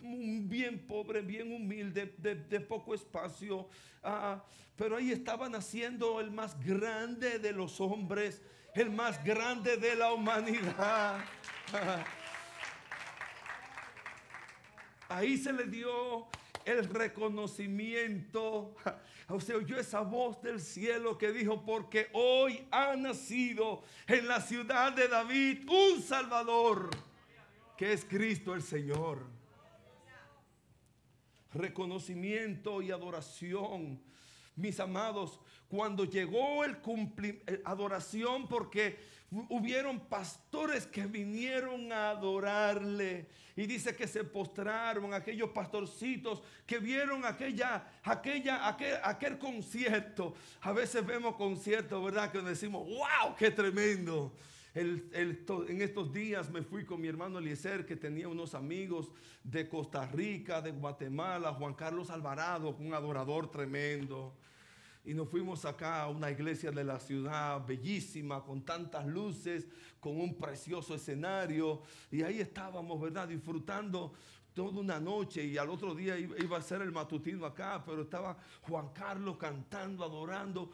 bien 0.00 0.86
pobre, 0.86 1.20
bien 1.20 1.52
humilde, 1.52 2.14
de, 2.18 2.60
poco 2.60 2.94
espacio. 2.94 3.68
Ah, 4.02 4.44
pero 4.76 4.96
ahí 4.96 5.10
estaba 5.10 5.48
naciendo 5.48 6.20
el 6.20 6.30
más 6.30 6.58
grande 6.60 7.40
de 7.40 7.52
los 7.52 7.80
hombres, 7.80 8.40
el 8.74 8.90
más 8.90 9.22
grande 9.24 9.76
de 9.78 9.96
la 9.96 10.12
humanidad. 10.12 11.24
Ahí 15.08 15.36
se 15.36 15.52
le 15.52 15.64
dio 15.64 16.26
el 16.64 16.88
reconocimiento. 16.88 18.74
O 19.28 19.40
sea, 19.40 19.56
oyó 19.56 19.78
esa 19.78 20.00
voz 20.00 20.42
del 20.42 20.60
cielo 20.60 21.16
que 21.16 21.32
dijo, 21.32 21.64
porque 21.64 22.08
hoy 22.12 22.66
ha 22.70 22.94
nacido 22.94 23.82
en 24.06 24.28
la 24.28 24.40
ciudad 24.40 24.92
de 24.92 25.08
David 25.08 25.68
un 25.68 26.02
Salvador, 26.02 26.90
que 27.76 27.94
es 27.94 28.04
Cristo 28.04 28.54
el 28.54 28.62
Señor. 28.62 29.26
Reconocimiento 31.54 32.82
y 32.82 32.90
adoración. 32.90 33.98
Mis 34.56 34.78
amados, 34.78 35.40
cuando 35.68 36.04
llegó 36.04 36.62
el 36.64 36.78
cumplimiento, 36.78 37.52
adoración, 37.64 38.46
porque 38.46 38.98
hubieron 39.48 40.00
pastores 40.00 40.86
que 40.86 41.06
vinieron 41.06 41.92
a 41.92 42.10
adorarle. 42.10 43.28
Y 43.56 43.66
dice 43.66 43.94
que 43.94 44.08
se 44.08 44.24
postraron 44.24 45.14
aquellos 45.14 45.50
pastorcitos 45.50 46.42
que 46.66 46.78
vieron 46.78 47.24
aquella, 47.24 47.86
aquella, 48.02 48.68
aquel, 48.68 49.38
concierto. 49.38 50.34
A 50.60 50.72
veces 50.72 51.06
vemos 51.06 51.36
conciertos, 51.36 52.04
¿verdad? 52.04 52.32
Que 52.32 52.40
decimos, 52.40 52.86
wow, 52.86 53.34
qué 53.38 53.50
tremendo. 53.50 54.32
en 54.74 55.80
estos 55.80 56.12
días 56.12 56.50
me 56.50 56.62
fui 56.62 56.84
con 56.84 57.00
mi 57.00 57.06
hermano 57.06 57.38
Eliezer, 57.38 57.86
que 57.86 57.94
tenía 57.96 58.28
unos 58.28 58.54
amigos 58.54 59.10
de 59.44 59.68
Costa 59.68 60.06
Rica, 60.06 60.60
de 60.60 60.72
Guatemala, 60.72 61.52
Juan 61.52 61.74
Carlos 61.74 62.10
Alvarado, 62.10 62.74
un 62.80 62.92
adorador 62.92 63.50
tremendo. 63.50 64.34
Y 65.06 65.12
nos 65.12 65.28
fuimos 65.28 65.66
acá 65.66 66.02
a 66.02 66.08
una 66.08 66.30
iglesia 66.30 66.70
de 66.70 66.82
la 66.82 66.98
ciudad 66.98 67.62
bellísima, 67.66 68.42
con 68.42 68.64
tantas 68.64 69.06
luces, 69.06 69.66
con 70.00 70.18
un 70.18 70.34
precioso 70.34 70.94
escenario. 70.94 71.82
Y 72.10 72.22
ahí 72.22 72.40
estábamos, 72.40 72.98
¿verdad? 72.98 73.28
Disfrutando 73.28 74.14
toda 74.54 74.80
una 74.80 74.98
noche 74.98 75.44
y 75.44 75.58
al 75.58 75.68
otro 75.68 75.94
día 75.94 76.16
iba 76.18 76.56
a 76.56 76.62
ser 76.62 76.80
el 76.80 76.90
matutino 76.90 77.44
acá, 77.44 77.82
pero 77.84 78.02
estaba 78.02 78.38
Juan 78.62 78.94
Carlos 78.94 79.36
cantando, 79.36 80.04
adorando, 80.04 80.70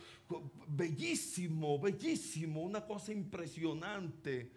bellísimo, 0.68 1.80
bellísimo, 1.80 2.62
una 2.62 2.84
cosa 2.86 3.12
impresionante. 3.12 4.52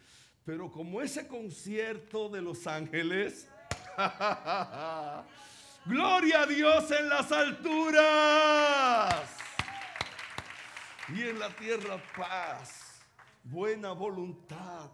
Pero 0.45 0.69
como 0.69 1.01
ese 1.01 1.25
concierto 1.25 2.29
de 2.29 2.41
Los 2.41 2.67
Ángeles, 2.67 3.49
gloria 5.85 6.41
a 6.41 6.45
Dios 6.45 6.91
en 6.91 7.09
las 7.09 7.31
alturas 7.31 8.73
y 11.15 11.21
en 11.21 11.37
la 11.37 11.49
tierra 11.49 12.01
paz, 12.17 12.99
buena 13.43 13.91
voluntad. 13.91 14.89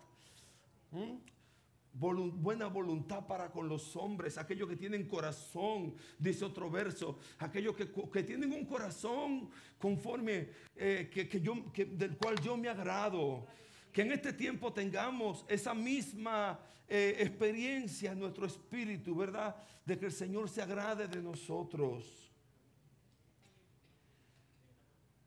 buena 1.94 2.68
voluntad 2.68 3.26
para 3.26 3.50
con 3.50 3.70
los 3.70 3.96
hombres, 3.96 4.38
aquellos 4.38 4.68
que 4.68 4.76
tienen 4.76 5.08
corazón, 5.08 5.96
dice 6.18 6.46
otro 6.46 6.70
verso, 6.70 7.20
aquellos 7.38 7.76
que, 7.76 8.24
tienen 8.24 8.52
un 8.52 8.66
corazón 8.66 9.50
conforme 9.78 10.50
eh, 10.76 11.10
que, 11.12 11.42
yo, 11.42 11.56
del 11.74 12.18
cual 12.18 12.36
yo 12.42 12.58
me 12.58 12.68
agrado. 12.68 13.48
Que 13.92 14.02
en 14.02 14.12
este 14.12 14.34
tiempo 14.34 14.74
tengamos 14.74 15.46
esa 15.48 15.74
misma 15.74 16.60
eh, 16.88 17.16
experiencia 17.20 18.12
en 18.12 18.20
nuestro 18.20 18.46
espíritu, 18.46 19.16
¿verdad? 19.16 19.56
De 19.86 19.98
que 19.98 20.08
el 20.08 20.12
Señor 20.12 20.50
se 20.50 20.62
agrade 20.62 21.08
de 21.08 21.22
nosotros. 21.22 22.29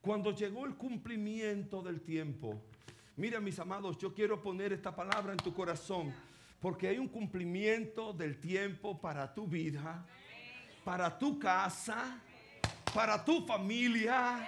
Cuando 0.02 0.32
llegó 0.32 0.66
el 0.66 0.74
cumplimiento 0.74 1.80
del 1.80 2.00
tiempo, 2.00 2.60
mira 3.16 3.38
mis 3.38 3.56
amados, 3.60 3.96
yo 3.98 4.12
quiero 4.12 4.42
poner 4.42 4.72
esta 4.72 4.92
palabra 4.96 5.30
en 5.30 5.38
tu 5.38 5.54
corazón, 5.54 6.12
porque 6.60 6.88
hay 6.88 6.98
un 6.98 7.06
cumplimiento 7.06 8.12
del 8.12 8.40
tiempo 8.40 9.00
para 9.00 9.32
tu 9.32 9.46
vida, 9.46 10.04
para 10.84 11.16
tu 11.16 11.38
casa, 11.38 12.20
para 12.92 13.24
tu 13.24 13.46
familia. 13.46 14.44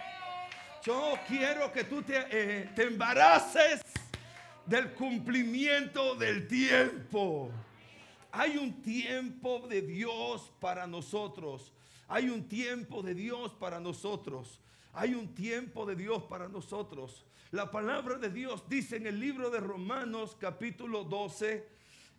Yo 0.84 1.14
quiero 1.28 1.70
que 1.70 1.84
tú 1.84 2.02
te, 2.02 2.26
eh, 2.32 2.70
embaraces 2.76 3.80
del 4.66 4.92
cumplimiento 4.94 6.16
del 6.16 6.48
tiempo. 6.48 7.52
Hay 8.32 8.56
un 8.56 8.82
tiempo 8.82 9.68
de 9.68 9.82
Dios 9.82 10.50
para 10.58 10.88
nosotros. 10.88 11.72
Hay 12.08 12.28
un 12.28 12.48
tiempo 12.48 13.04
de 13.04 13.14
Dios 13.14 13.52
para 13.52 13.78
nosotros. 13.78 14.58
Hay 14.96 15.12
un 15.14 15.34
tiempo 15.34 15.84
de 15.84 15.96
Dios 15.96 16.22
para 16.22 16.48
nosotros. 16.48 17.26
La 17.50 17.68
palabra 17.68 18.16
de 18.16 18.30
Dios 18.30 18.68
dice 18.68 18.96
en 18.96 19.08
el 19.08 19.18
libro 19.18 19.50
de 19.50 19.58
Romanos 19.58 20.36
capítulo 20.38 21.02
12 21.02 21.68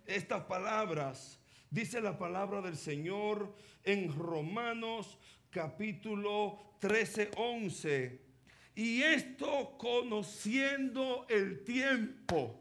estas 0.05 0.43
palabras. 0.43 1.39
Dice 1.69 2.01
la 2.01 2.17
palabra 2.17 2.61
del 2.61 2.75
Señor 2.75 3.55
en 3.81 4.13
Romanos 4.13 5.17
capítulo 5.49 6.59
13, 6.79 7.31
11. 7.37 8.21
Y 8.75 9.01
esto 9.03 9.77
conociendo 9.77 11.25
el 11.29 11.63
tiempo. 11.63 12.59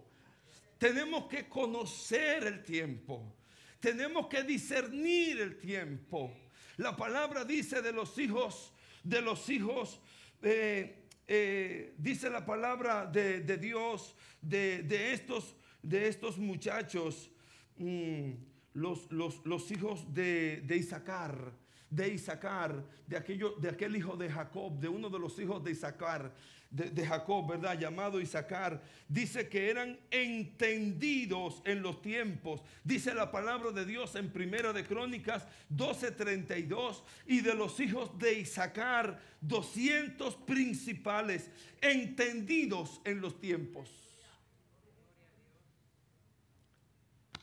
Tenemos 0.79 1.25
que 1.25 1.49
conocer 1.49 2.45
el 2.45 2.63
tiempo. 2.63 3.35
Tenemos 3.81 4.29
que 4.29 4.45
discernir 4.45 5.41
el 5.41 5.59
tiempo. 5.59 6.33
La 6.77 6.97
palabra 6.97 7.45
dice 7.45 7.83
de 7.83 7.93
los 7.93 8.17
hijos, 8.17 8.74
de 9.05 9.21
los 9.21 9.49
hijos, 9.49 10.01
eh, 10.43 11.05
eh, 11.29 11.95
dice 11.99 12.29
la 12.31 12.45
palabra 12.45 13.07
de, 13.07 13.41
Dios, 13.59 14.17
de, 14.41 15.13
estos, 15.13 15.57
de 15.83 16.09
estos 16.09 16.39
muchachos, 16.39 17.31
mm, 17.77 18.31
los, 18.73 19.11
los, 19.13 19.71
hijos 19.71 20.13
de, 20.13 20.63
de 20.67 20.77
Isaacar 20.77 21.53
de 21.95 22.09
Isaacar, 22.09 22.85
de, 23.07 23.17
aquello, 23.17 23.55
de 23.61 23.69
aquel 23.69 23.95
hijo 23.95 24.17
de 24.17 24.29
Jacob, 24.29 24.79
de 24.81 24.89
uno 24.89 25.09
de 25.09 25.19
los 25.19 25.39
hijos 25.39 25.63
de 25.63 25.71
Isaacar, 25.71 26.33
de, 26.75 27.07
Jacob, 27.07 27.49
¿verdad? 27.49 27.79
Llamado 27.79 28.21
Isaacar, 28.21 28.83
dice 29.09 29.49
que 29.49 29.71
eran 29.71 29.97
entendidos 30.11 31.63
en 31.65 31.83
los 31.83 32.03
tiempos. 32.03 32.63
Dice 32.83 33.15
la 33.15 33.31
palabra 33.31 33.71
de 33.71 33.85
Dios 33.85 34.17
en 34.17 34.33
Primera 34.33 34.73
de 34.73 34.85
Crónicas 34.85 35.47
12:32 35.71 37.05
y 37.27 37.43
de 37.43 37.55
los 37.55 37.79
hijos 37.79 38.19
de 38.19 38.41
Isaacar 38.41 39.21
200 39.41 40.35
principales 40.35 41.49
entendidos 41.81 43.01
en 43.05 43.21
los 43.21 43.41
tiempos. 43.41 43.89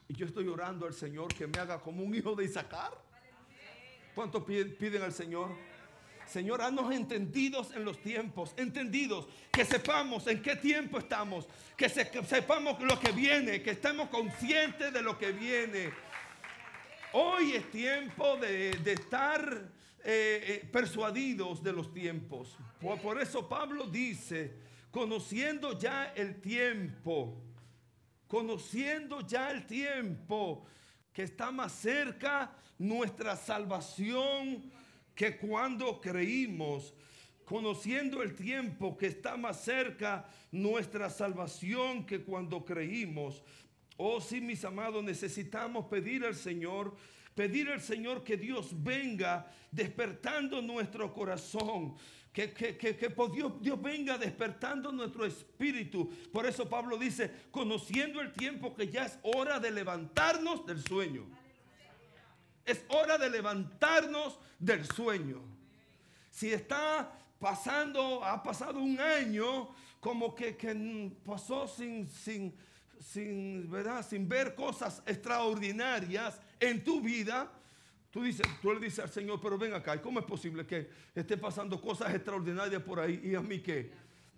Y 0.10 0.14
yo 0.14 0.26
estoy 0.26 0.48
orando 0.50 0.86
al 0.86 0.94
Señor 0.94 1.34
que 1.34 1.48
me 1.48 1.58
haga 1.58 1.80
como 1.80 2.04
un 2.04 2.14
hijo 2.14 2.36
de 2.36 2.44
Isaacar. 2.44 2.92
¿Cuánto 4.14 4.46
piden 4.46 5.04
al 5.04 5.14
Señor? 5.14 5.71
Señor, 6.32 6.62
haznos 6.62 6.94
entendidos 6.94 7.76
en 7.76 7.84
los 7.84 8.02
tiempos, 8.02 8.54
entendidos, 8.56 9.28
que 9.52 9.66
sepamos 9.66 10.28
en 10.28 10.42
qué 10.42 10.56
tiempo 10.56 10.98
estamos, 10.98 11.46
que, 11.76 11.90
sepamos 11.90 12.82
lo 12.82 12.98
que 12.98 13.12
viene, 13.12 13.62
que 13.62 13.72
estemos 13.72 14.08
conscientes 14.08 14.94
de 14.94 15.02
lo 15.02 15.18
que 15.18 15.34
viene. 15.34 15.92
Hoy 17.12 17.52
es 17.52 17.70
tiempo 17.70 18.38
de, 18.38 18.70
estar 18.70 19.44
eh, 20.06 20.62
eh, 20.64 20.70
persuadidos 20.72 21.62
de 21.62 21.74
los 21.74 21.94
tiempos. 21.94 22.56
por 22.80 23.22
eso 23.22 23.50
Pablo 23.50 23.88
dice, 23.88 24.54
conociendo 24.90 25.78
ya 25.78 26.14
el 26.16 26.40
tiempo, 26.40 27.44
conociendo 28.26 29.20
ya 29.28 29.52
el 29.52 29.66
tiempo, 29.66 30.66
que 31.12 31.24
está 31.24 31.52
más 31.52 31.74
cerca 31.74 32.54
nuestra 32.78 33.36
salvación 33.36 34.72
que 35.16 35.38
cuando 35.38 36.00
creímos, 36.02 36.94
conociendo 37.46 38.22
el 38.22 38.34
tiempo 38.36 38.98
que 38.98 39.08
está 39.08 39.36
más 39.36 39.64
cerca 39.64 40.26
nuestra 40.52 41.10
salvación 41.10 42.06
que 42.06 42.24
cuando 42.24 42.64
creímos. 42.64 43.44
Oh 43.98 44.22
sí, 44.22 44.42
mis 44.42 44.64
amados, 44.64 45.04
necesitamos 45.04 45.86
pedir 45.88 46.26
al 46.26 46.36
Señor, 46.36 46.96
pedir 47.36 47.70
al 47.70 47.82
Señor 47.82 48.24
que 48.24 48.38
Dios 48.38 48.70
venga 48.82 49.52
despertando 49.70 50.62
nuestro 50.62 51.14
corazón. 51.14 51.96
Que, 52.32 52.54
que, 52.54 52.78
que, 52.78 53.14
Dios, 53.34 53.62
Dios 53.62 53.82
venga 53.82 54.18
despertando 54.18 54.90
nuestro 54.94 55.26
espíritu. 55.26 56.10
Por 56.32 56.46
eso 56.46 56.70
Pablo 56.70 56.98
dice, 56.98 57.30
conociendo 57.52 58.22
el 58.22 58.32
tiempo 58.32 58.74
que 58.74 58.88
ya 58.88 59.06
es 59.06 59.20
hora 59.24 59.60
de 59.60 59.72
levantarnos 59.72 60.66
del 60.66 60.82
sueño. 60.82 61.28
Es 62.66 62.84
hora 62.90 63.18
de 63.18 63.30
levantarnos 63.30 64.38
del 64.60 64.86
sueño. 64.86 65.42
Si 66.30 66.52
está 66.52 67.12
pasando, 67.40 68.24
ha 68.24 68.42
pasado 68.42 68.80
un 68.80 69.00
año 69.00 69.70
como 70.00 70.34
que, 70.34 71.12
pasó 71.26 71.68
sin, 71.68 72.08
sin, 72.08 72.54
sin, 73.00 73.70
¿verdad? 73.70 74.06
sin 74.08 74.28
ver 74.28 74.56
cosas 74.56 75.02
extraordinarias 75.06 76.40
en 76.60 76.84
tu 76.84 77.02
vida, 77.02 77.52
tú, 78.10 78.24
dices, 78.24 78.48
tú 78.62 78.74
le 78.74 78.80
dices 78.80 79.00
al 79.00 79.10
Señor, 79.10 79.40
pero 79.42 79.58
ven 79.58 79.74
acá, 79.74 80.02
¿cómo 80.02 80.20
es 80.20 80.26
posible 80.26 80.66
que 80.66 80.90
esté 81.14 81.38
pasando 81.38 81.80
cosas 81.80 82.14
extraordinarias 82.14 82.82
por 82.82 83.00
ahí 83.00 83.22
y 83.24 83.36
a 83.36 83.42
mí 83.42 83.60
qué? 83.60 83.92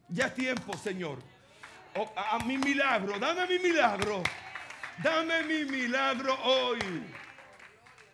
Ya 0.10 0.28
es 0.28 0.36
tiempo, 0.36 0.78
Señor. 0.78 1.20
a 2.16 2.40
mi 2.46 2.58
milagro, 2.58 3.20
dame 3.20 3.48
mi 3.48 3.60
milagro. 3.60 4.24
Dame 5.02 5.44
mi 5.44 5.66
milagro 5.66 6.38
hoy. 6.44 6.80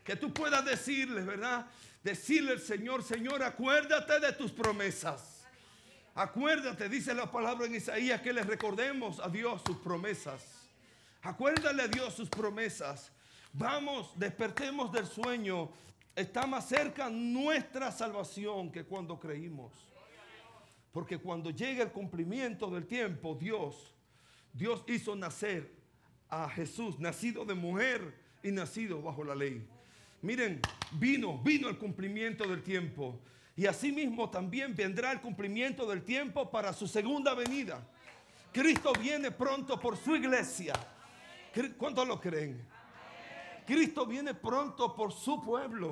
Que 0.03 0.15
tú 0.15 0.33
puedas 0.33 0.63
decirle, 0.65 1.21
¿verdad? 1.21 1.67
Decirle 2.03 2.53
al 2.53 2.59
Señor, 2.59 3.03
Señor, 3.03 3.43
acuérdate 3.43 4.19
de 4.19 4.33
tus 4.33 4.51
promesas. 4.51 5.45
Acuérdate, 6.15 6.89
dice 6.89 7.13
la 7.13 7.31
palabra 7.31 7.65
en 7.65 7.75
Isaías, 7.75 8.21
que 8.21 8.33
le 8.33 8.43
recordemos 8.43 9.19
a 9.19 9.29
Dios 9.29 9.61
sus 9.65 9.77
promesas. 9.77 10.43
Acuérdale 11.21 11.83
a 11.83 11.87
Dios 11.87 12.13
sus 12.13 12.29
promesas. 12.29 13.11
Vamos, 13.53 14.11
despertemos 14.17 14.91
del 14.91 15.05
sueño. 15.05 15.69
Está 16.15 16.45
más 16.45 16.67
cerca 16.67 17.09
nuestra 17.09 17.91
salvación 17.91 18.71
que 18.71 18.83
cuando 18.83 19.19
creímos. 19.19 19.71
Porque 20.91 21.17
cuando 21.17 21.51
llegue 21.51 21.83
el 21.83 21.91
cumplimiento 21.91 22.69
del 22.69 22.87
tiempo, 22.87 23.37
Dios, 23.39 23.93
Dios 24.53 24.83
hizo 24.87 25.15
nacer 25.15 25.71
a 26.29 26.49
Jesús, 26.49 26.99
nacido 26.99 27.45
de 27.45 27.53
mujer 27.53 28.13
y 28.43 28.51
nacido 28.51 29.01
bajo 29.01 29.23
la 29.23 29.35
ley. 29.35 29.67
Miren, 30.21 30.61
vino, 30.91 31.37
vino 31.37 31.69
el 31.69 31.77
cumplimiento 31.77 32.47
del 32.47 32.61
tiempo. 32.61 33.19
Y 33.55 33.65
asimismo 33.65 34.29
también 34.29 34.75
vendrá 34.75 35.11
el 35.11 35.21
cumplimiento 35.21 35.85
del 35.85 36.03
tiempo 36.03 36.49
para 36.49 36.73
su 36.73 36.87
segunda 36.87 37.33
venida. 37.33 37.85
Cristo 38.53 38.93
viene 38.93 39.31
pronto 39.31 39.79
por 39.79 39.97
su 39.97 40.15
iglesia. 40.15 40.73
¿Cuántos 41.77 42.07
lo 42.07 42.19
creen? 42.19 42.65
Cristo 43.65 44.05
viene 44.05 44.33
pronto 44.33 44.95
por 44.95 45.11
su 45.11 45.41
pueblo. 45.41 45.91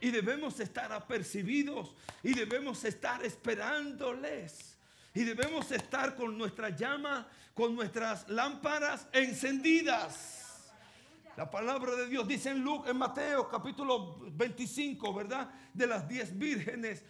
Y 0.00 0.10
debemos 0.10 0.60
estar 0.60 0.92
apercibidos 0.92 1.94
y 2.22 2.34
debemos 2.34 2.84
estar 2.84 3.24
esperándoles. 3.24 4.78
Y 5.14 5.22
debemos 5.22 5.70
estar 5.70 6.16
con 6.16 6.36
nuestra 6.36 6.70
llama, 6.70 7.28
con 7.54 7.74
nuestras 7.74 8.28
lámparas 8.28 9.06
encendidas. 9.12 10.43
La 11.36 11.50
palabra 11.50 11.96
de 11.96 12.08
Dios 12.08 12.28
dice 12.28 12.50
en, 12.50 12.62
Luke, 12.62 12.88
en 12.88 12.96
Mateo 12.96 13.48
capítulo 13.48 14.18
25, 14.30 15.12
¿verdad? 15.12 15.50
De 15.72 15.86
las 15.86 16.06
diez 16.08 16.36
vírgenes. 16.36 17.04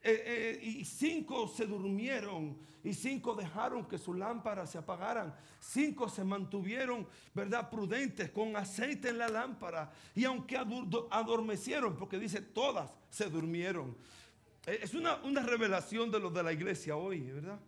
Eh, 0.00 0.58
eh, 0.60 0.60
y 0.62 0.84
cinco 0.84 1.48
se 1.48 1.66
durmieron 1.66 2.56
y 2.84 2.94
cinco 2.94 3.34
dejaron 3.34 3.86
que 3.86 3.98
sus 3.98 4.16
lámparas 4.16 4.70
se 4.70 4.78
apagaran. 4.78 5.34
Cinco 5.60 6.08
se 6.08 6.24
mantuvieron, 6.24 7.06
¿verdad? 7.34 7.68
Prudentes 7.68 8.30
con 8.30 8.56
aceite 8.56 9.10
en 9.10 9.18
la 9.18 9.28
lámpara. 9.28 9.92
Y 10.14 10.24
aunque 10.24 10.56
adormecieron, 11.10 11.96
porque 11.96 12.18
dice 12.18 12.40
todas 12.40 12.90
se 13.10 13.28
durmieron. 13.28 13.96
Eh, 14.66 14.80
es 14.82 14.94
una, 14.94 15.16
una 15.16 15.42
revelación 15.42 16.10
de 16.10 16.20
lo 16.20 16.30
de 16.30 16.42
la 16.42 16.52
iglesia 16.52 16.96
hoy, 16.96 17.20
¿verdad? 17.20 17.60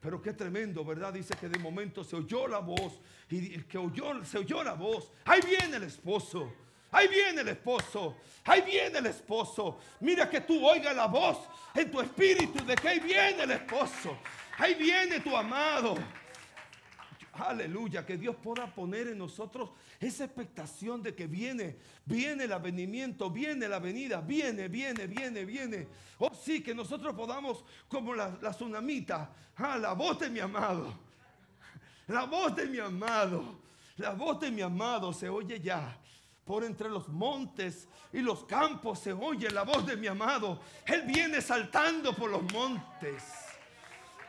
Pero 0.00 0.22
qué 0.22 0.32
tremendo, 0.32 0.84
¿verdad? 0.84 1.12
Dice 1.12 1.34
que 1.38 1.48
de 1.48 1.58
momento 1.58 2.02
se 2.02 2.16
oyó 2.16 2.48
la 2.48 2.58
voz 2.58 2.98
y 3.28 3.58
que 3.62 3.76
oyó, 3.76 4.24
se 4.24 4.38
oyó 4.38 4.64
la 4.64 4.72
voz. 4.72 5.12
Ahí 5.24 5.40
viene 5.46 5.76
el 5.76 5.82
esposo. 5.82 6.50
Ahí 6.90 7.06
viene 7.06 7.42
el 7.42 7.48
esposo. 7.48 8.16
Ahí 8.44 8.62
viene 8.62 8.98
el 8.98 9.06
esposo. 9.06 9.78
Mira 10.00 10.28
que 10.28 10.40
tú 10.40 10.66
oigas 10.66 10.96
la 10.96 11.06
voz 11.06 11.38
en 11.74 11.90
tu 11.90 12.00
espíritu 12.00 12.64
de 12.64 12.74
que 12.76 12.88
ahí 12.88 13.00
viene 13.00 13.42
el 13.42 13.50
esposo. 13.50 14.16
Ahí 14.56 14.74
viene 14.74 15.20
tu 15.20 15.36
amado. 15.36 15.94
Aleluya, 17.48 18.04
que 18.04 18.16
Dios 18.16 18.36
pueda 18.36 18.66
poner 18.66 19.08
en 19.08 19.18
nosotros 19.18 19.70
esa 19.98 20.24
expectación 20.24 21.02
de 21.02 21.14
que 21.14 21.26
viene, 21.26 21.76
viene 22.04 22.44
el 22.44 22.52
avenimiento, 22.52 23.30
viene 23.30 23.66
la 23.68 23.78
venida, 23.78 24.20
viene, 24.20 24.68
viene, 24.68 25.06
viene, 25.06 25.44
viene. 25.44 25.88
Oh 26.18 26.34
sí, 26.34 26.62
que 26.62 26.74
nosotros 26.74 27.14
podamos, 27.14 27.64
como 27.88 28.14
la, 28.14 28.36
la 28.42 28.50
tsunamita, 28.50 29.30
ah, 29.56 29.78
la 29.78 29.94
voz 29.94 30.18
de 30.20 30.28
mi 30.28 30.40
amado, 30.40 30.92
la 32.08 32.24
voz 32.24 32.54
de 32.56 32.66
mi 32.66 32.78
amado, 32.78 33.60
la 33.96 34.10
voz 34.10 34.40
de 34.40 34.50
mi 34.50 34.62
amado 34.62 35.12
se 35.12 35.28
oye 35.28 35.60
ya. 35.60 35.96
Por 36.44 36.64
entre 36.64 36.88
los 36.88 37.08
montes 37.08 37.86
y 38.12 38.20
los 38.20 38.44
campos 38.44 38.98
se 38.98 39.12
oye 39.12 39.48
la 39.50 39.62
voz 39.62 39.86
de 39.86 39.96
mi 39.96 40.08
amado. 40.08 40.60
Él 40.84 41.02
viene 41.02 41.40
saltando 41.40 42.12
por 42.14 42.28
los 42.30 42.42
montes. 42.52 43.49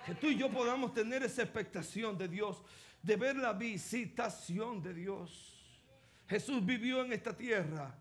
Que 0.05 0.15
tú 0.15 0.27
y 0.27 0.37
yo 0.37 0.49
podamos 0.49 0.93
tener 0.93 1.21
esa 1.23 1.43
expectación 1.43 2.17
de 2.17 2.27
Dios 2.27 2.63
de 3.01 3.15
ver 3.15 3.35
la 3.35 3.53
visitación 3.53 4.81
de 4.81 4.93
Dios. 4.93 5.57
Jesús 6.27 6.65
vivió 6.65 7.03
en 7.03 7.13
esta 7.13 7.35
tierra 7.35 7.95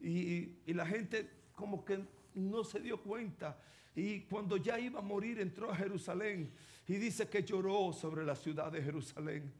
y, 0.00 0.72
la 0.72 0.86
gente 0.86 1.30
como 1.54 1.84
que 1.84 2.04
no 2.34 2.64
se 2.64 2.80
dio 2.80 3.00
cuenta. 3.00 3.58
Y 3.94 4.22
cuando 4.22 4.56
ya 4.56 4.78
iba 4.78 4.98
a 4.98 5.02
morir 5.02 5.40
entró 5.40 5.70
a 5.70 5.76
Jerusalén 5.76 6.52
y 6.86 6.94
dice 6.94 7.28
que 7.28 7.42
lloró 7.42 7.92
sobre 7.92 8.24
la 8.24 8.34
ciudad 8.34 8.72
de 8.72 8.82
Jerusalén. 8.82 9.52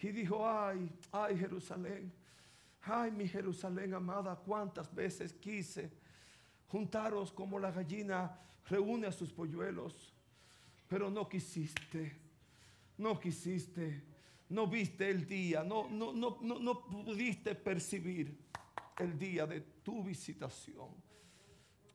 Y 0.00 0.08
dijo, 0.08 0.48
ay, 0.48 0.90
ay 1.12 1.38
Jerusalén, 1.38 2.12
ay 2.82 3.10
mi 3.10 3.28
Jerusalén 3.28 3.94
amada, 3.94 4.36
cuántas 4.36 4.94
veces 4.94 5.32
quise 5.32 5.90
juntaros 6.68 7.32
como 7.32 7.58
la 7.58 7.70
gallina 7.70 8.38
reúne 8.68 9.06
a 9.06 9.12
sus 9.12 9.32
polluelos 9.32 10.09
pero 10.90 11.08
no 11.08 11.28
quisiste, 11.28 12.12
no 12.98 13.20
quisiste, 13.20 14.02
no 14.48 14.66
viste 14.66 15.08
el 15.08 15.24
día, 15.24 15.62
no, 15.62 15.88
no, 15.88 16.12
no, 16.12 16.36
no, 16.40 16.84
pudiste 16.84 17.54
percibir 17.54 18.36
el 18.98 19.16
día 19.16 19.46
de 19.46 19.60
tu 19.84 20.02
visitación. 20.02 20.88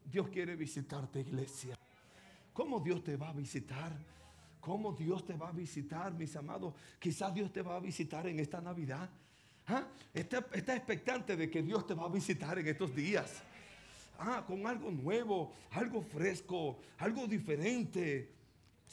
Dios 0.06 0.30
quiere 0.30 0.56
visitarte, 0.56 1.20
iglesia. 1.20 1.78
¿Cómo 2.54 2.80
Dios 2.80 3.04
te 3.04 3.18
va 3.18 3.32
a 3.32 3.34
visitar? 3.34 3.92
¿Cómo 4.62 4.94
Dios 4.94 5.26
te 5.26 5.34
va 5.34 5.50
a 5.50 5.52
visitar, 5.52 6.14
mis 6.14 6.34
amados? 6.38 6.74
Quizás 6.98 7.34
Dios 7.34 7.52
te 7.52 7.62
va 7.62 7.76
a 7.76 7.82
visitar 7.82 8.26
en 8.28 8.40
esta 8.40 8.62
Navidad. 8.62 9.10
¿Ah? 9.68 9.90
Está, 10.14 10.38
expectante 10.38 11.36
de 11.36 11.50
que 11.50 11.62
Dios 11.62 11.86
te 11.86 11.96
va 11.96 12.06
a 12.06 12.10
visitar 12.10 12.58
en 12.60 12.68
estos 12.70 12.96
días. 12.96 13.44
Ah, 14.18 14.46
con 14.48 14.66
algo 14.66 14.90
nuevo, 14.90 15.54
algo 15.72 16.02
fresco, 16.02 16.80
algo 16.98 17.28
diferente. 17.28 18.35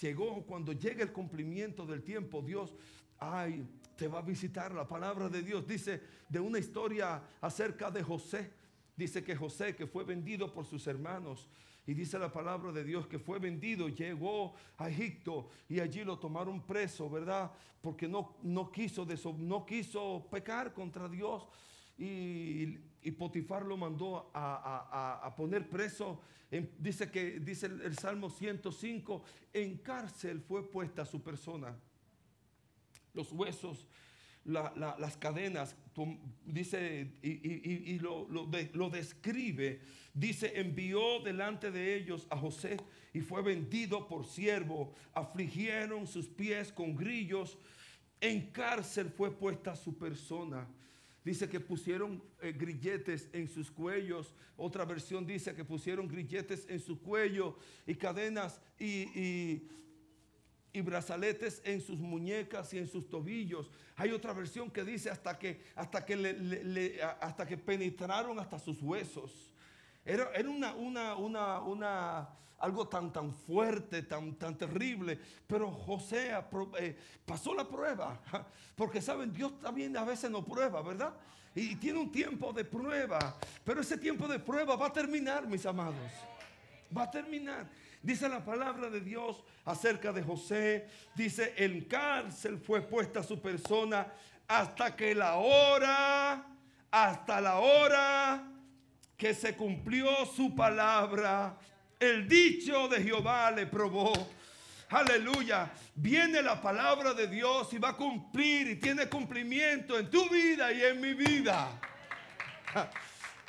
Llegó 0.00 0.42
cuando 0.44 0.72
llegue 0.72 1.02
el 1.02 1.12
cumplimiento 1.12 1.86
del 1.86 2.02
tiempo, 2.02 2.42
Dios, 2.42 2.74
ay, 3.18 3.66
te 3.96 4.08
va 4.08 4.18
a 4.18 4.22
visitar. 4.22 4.72
La 4.72 4.86
palabra 4.86 5.28
de 5.28 5.42
Dios 5.42 5.66
dice 5.66 6.00
de 6.28 6.40
una 6.40 6.58
historia 6.58 7.22
acerca 7.40 7.90
de 7.90 8.02
José. 8.02 8.50
Dice 8.96 9.24
que 9.24 9.36
José, 9.36 9.74
que 9.74 9.86
fue 9.86 10.04
vendido 10.04 10.52
por 10.52 10.66
sus 10.66 10.86
hermanos, 10.86 11.48
y 11.86 11.94
dice 11.94 12.18
la 12.18 12.30
palabra 12.30 12.70
de 12.70 12.84
Dios 12.84 13.06
que 13.06 13.18
fue 13.18 13.38
vendido, 13.38 13.88
llegó 13.88 14.54
a 14.78 14.88
Egipto 14.88 15.48
y 15.68 15.80
allí 15.80 16.04
lo 16.04 16.18
tomaron 16.18 16.64
preso, 16.64 17.10
¿verdad? 17.10 17.50
Porque 17.80 18.06
no, 18.06 18.36
no, 18.42 18.70
quiso, 18.70 19.06
no 19.38 19.66
quiso 19.66 20.28
pecar 20.30 20.72
contra 20.72 21.08
Dios. 21.08 21.48
Y, 21.98 22.78
Potifar 23.10 23.64
lo 23.64 23.76
mandó 23.76 24.30
a, 24.32 25.34
poner 25.36 25.68
preso. 25.68 26.20
dice 26.78 27.10
que 27.10 27.40
dice 27.40 27.66
el, 27.66 27.98
Salmo 27.98 28.30
105, 28.30 29.24
en 29.52 29.78
cárcel 29.78 30.40
fue 30.40 30.70
puesta 30.70 31.04
su 31.04 31.20
persona. 31.22 31.76
Los 33.12 33.32
huesos 33.32 33.86
las 34.44 35.16
cadenas, 35.18 35.76
dice, 36.44 37.12
y, 37.22 37.98
lo, 37.98 38.26
lo, 38.28 38.90
describe, 38.90 39.80
dice, 40.12 40.60
envió 40.60 41.20
delante 41.20 41.70
de 41.70 41.94
ellos 41.94 42.26
a 42.28 42.36
José 42.36 42.76
y 43.12 43.20
fue 43.20 43.42
vendido 43.42 44.08
por 44.08 44.26
siervo, 44.26 44.94
afligieron 45.14 46.06
sus 46.06 46.26
pies 46.26 46.72
con 46.72 46.96
grillos, 46.96 47.56
en 48.20 48.50
cárcel 48.50 49.10
fue 49.10 49.30
puesta 49.30 49.76
su 49.76 49.96
persona. 49.96 50.66
Dice 51.24 51.48
que 51.48 51.60
pusieron 51.60 52.22
eh, 52.40 52.52
grilletes 52.52 53.28
en 53.32 53.48
sus 53.48 53.70
cuellos. 53.70 54.34
Otra 54.56 54.84
versión 54.84 55.26
dice 55.26 55.54
que 55.54 55.64
pusieron 55.64 56.08
grilletes 56.08 56.66
en 56.68 56.80
su 56.80 57.00
cuello 57.00 57.56
y 57.86 57.94
cadenas 57.94 58.60
y 58.78 59.68
y 60.72 60.80
brazaletes 60.80 61.60
en 61.64 61.80
sus 61.80 61.98
muñecas 61.98 62.72
y 62.72 62.78
en 62.78 62.88
sus 62.88 63.08
tobillos. 63.08 63.70
Hay 63.96 64.10
otra 64.10 64.32
versión 64.32 64.70
que 64.70 64.84
dice 64.84 65.10
hasta 65.10 65.38
que, 65.38 65.62
hasta 65.74 66.04
que, 66.04 67.00
hasta 67.20 67.46
que 67.46 67.58
penetraron 67.58 68.38
hasta 68.38 68.58
sus 68.58 68.80
huesos. 68.82 69.52
Era, 70.04 70.30
era 70.34 70.48
una, 70.48 70.74
una, 70.74 71.16
una, 71.16 71.60
una, 71.60 72.28
algo 72.62 72.86
tan, 72.86 73.12
tan 73.12 73.34
fuerte, 73.34 74.02
tan, 74.02 74.34
tan 74.36 74.56
terrible. 74.56 75.18
Pero 75.46 75.70
José 75.70 76.32
eh, 76.78 76.96
pasó 77.26 77.54
la 77.54 77.68
prueba. 77.68 78.20
Porque 78.76 79.02
saben, 79.02 79.32
Dios 79.32 79.58
también 79.60 79.96
a 79.96 80.04
veces 80.04 80.30
no 80.30 80.44
prueba, 80.44 80.80
¿verdad? 80.80 81.12
Y 81.54 81.74
tiene 81.76 81.98
un 81.98 82.12
tiempo 82.12 82.52
de 82.52 82.64
prueba. 82.64 83.36
Pero 83.64 83.80
ese 83.80 83.98
tiempo 83.98 84.28
de 84.28 84.38
prueba 84.38 84.76
va 84.76 84.86
a 84.86 84.92
terminar, 84.92 85.46
mis 85.46 85.66
amados. 85.66 85.96
Va 86.96 87.02
a 87.02 87.10
terminar. 87.10 87.68
Dice 88.00 88.28
la 88.28 88.44
palabra 88.44 88.88
de 88.88 89.00
Dios 89.00 89.42
acerca 89.64 90.12
de 90.12 90.22
José. 90.22 90.88
Dice, 91.16 91.54
en 91.56 91.82
cárcel 91.82 92.58
fue 92.58 92.80
puesta 92.80 93.24
su 93.24 93.40
persona 93.40 94.06
hasta 94.46 94.94
que 94.94 95.14
la 95.14 95.36
hora, 95.36 96.46
hasta 96.90 97.40
la 97.40 97.58
hora 97.58 98.48
que 99.16 99.34
se 99.34 99.56
cumplió 99.56 100.26
su 100.26 100.54
palabra, 100.54 101.56
el 102.02 102.28
dicho 102.28 102.88
de 102.88 103.00
Jehová 103.02 103.50
le 103.52 103.66
probó. 103.66 104.12
Aleluya. 104.90 105.72
Viene 105.94 106.42
la 106.42 106.60
palabra 106.60 107.14
de 107.14 107.28
Dios 107.28 107.72
y 107.72 107.78
va 107.78 107.90
a 107.90 107.96
cumplir 107.96 108.68
y 108.68 108.76
tiene 108.76 109.08
cumplimiento 109.08 109.98
en 109.98 110.10
tu 110.10 110.28
vida 110.28 110.72
y 110.72 110.82
en 110.82 111.00
mi 111.00 111.14
vida. 111.14 111.80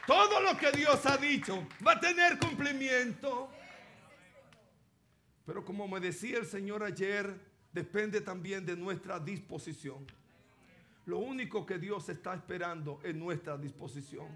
Todo 0.06 0.39
lo 0.42 0.58
que 0.58 0.72
Dios 0.72 1.06
ha 1.06 1.18
dicho 1.18 1.68
va 1.86 1.94
a 1.94 2.00
tener 2.00 2.38
cumplimiento. 2.38 3.50
Pero 5.46 5.66
como 5.66 5.88
me 5.88 6.00
decía 6.00 6.38
el 6.38 6.46
Señor 6.46 6.84
ayer, 6.84 7.36
depende 7.72 8.22
también 8.22 8.66
de 8.66 8.78
nuestra 8.78 9.20
disposición. 9.20 10.06
Lo 11.06 11.18
único 11.18 11.66
que 11.66 11.80
Dios 11.80 12.08
está 12.08 12.36
esperando 12.36 13.02
es 13.04 13.16
nuestra 13.16 13.58
disposición. 13.58 14.28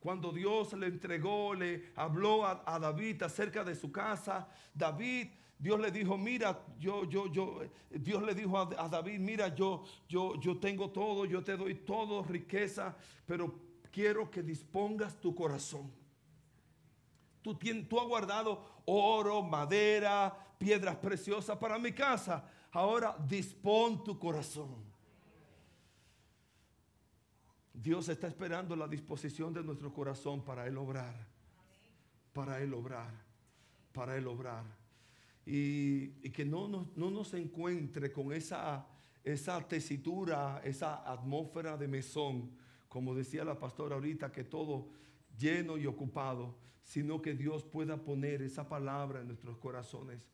Cuando 0.00 0.32
Dios 0.32 0.72
le 0.72 0.86
entregó, 0.86 1.54
le 1.54 1.92
habló 1.94 2.46
a, 2.46 2.78
David 2.78 3.22
acerca 3.22 3.62
de 3.62 3.74
su 3.74 3.92
casa, 3.92 4.48
David, 4.72 5.28
Dios 5.58 5.78
le 5.78 5.90
dijo, 5.90 6.16
mira, 6.16 6.58
yo, 6.78 7.04
yo, 7.04 7.26
yo, 7.30 7.60
Dios 7.90 8.22
le 8.22 8.34
dijo 8.34 8.58
a, 8.58 8.88
David, 8.88 9.20
mira, 9.20 9.54
yo, 9.54 9.84
yo, 10.08 10.40
yo 10.40 10.58
tengo 10.58 10.90
todo, 10.90 11.26
yo 11.26 11.44
te 11.44 11.54
doy 11.54 11.74
todo, 11.74 12.22
riqueza, 12.24 12.96
pero 13.26 13.54
quiero 13.92 14.30
que 14.30 14.42
dispongas 14.42 15.20
tu 15.20 15.34
corazón. 15.34 15.92
Tú, 17.42 17.54
tú 17.54 18.00
has 18.00 18.06
guardado 18.06 18.80
oro, 18.86 19.42
madera, 19.42 20.34
piedras 20.58 20.96
preciosas 20.96 21.58
para 21.58 21.78
mi 21.78 21.92
casa. 21.92 22.44
Ahora 22.72 23.16
dispón 23.28 24.02
tu 24.02 24.18
corazón. 24.18 24.89
Dios 27.80 28.08
está 28.08 28.28
esperando 28.28 28.76
la 28.76 28.86
disposición 28.86 29.54
de 29.54 29.62
nuestro 29.62 29.92
corazón 29.92 30.44
para 30.44 30.66
Él 30.66 30.76
obrar. 30.76 31.14
Para 32.32 32.60
Él 32.60 32.74
obrar. 32.74 33.12
Para 33.92 34.16
Él 34.16 34.26
obrar. 34.26 34.64
Y, 35.46 36.08
que 36.30 36.44
no 36.44 36.68
nos, 36.68 36.96
no 36.96 37.10
nos 37.10 37.32
encuentre 37.34 38.12
con 38.12 38.32
esa, 38.32 38.86
esa 39.24 39.66
tesitura, 39.66 40.60
esa 40.64 41.10
atmósfera 41.10 41.76
de 41.76 41.88
mesón, 41.88 42.50
como 42.88 43.14
decía 43.14 43.44
la 43.44 43.58
pastora 43.58 43.94
ahorita, 43.94 44.30
que 44.30 44.44
todo 44.44 44.88
lleno 45.38 45.78
y 45.78 45.86
ocupado 45.86 46.58
sino 46.90 47.22
que 47.22 47.34
Dios 47.34 47.62
pueda 47.62 48.02
poner 48.02 48.42
esa 48.42 48.68
palabra 48.68 49.20
en 49.20 49.28
nuestros 49.28 49.56
corazones, 49.58 50.28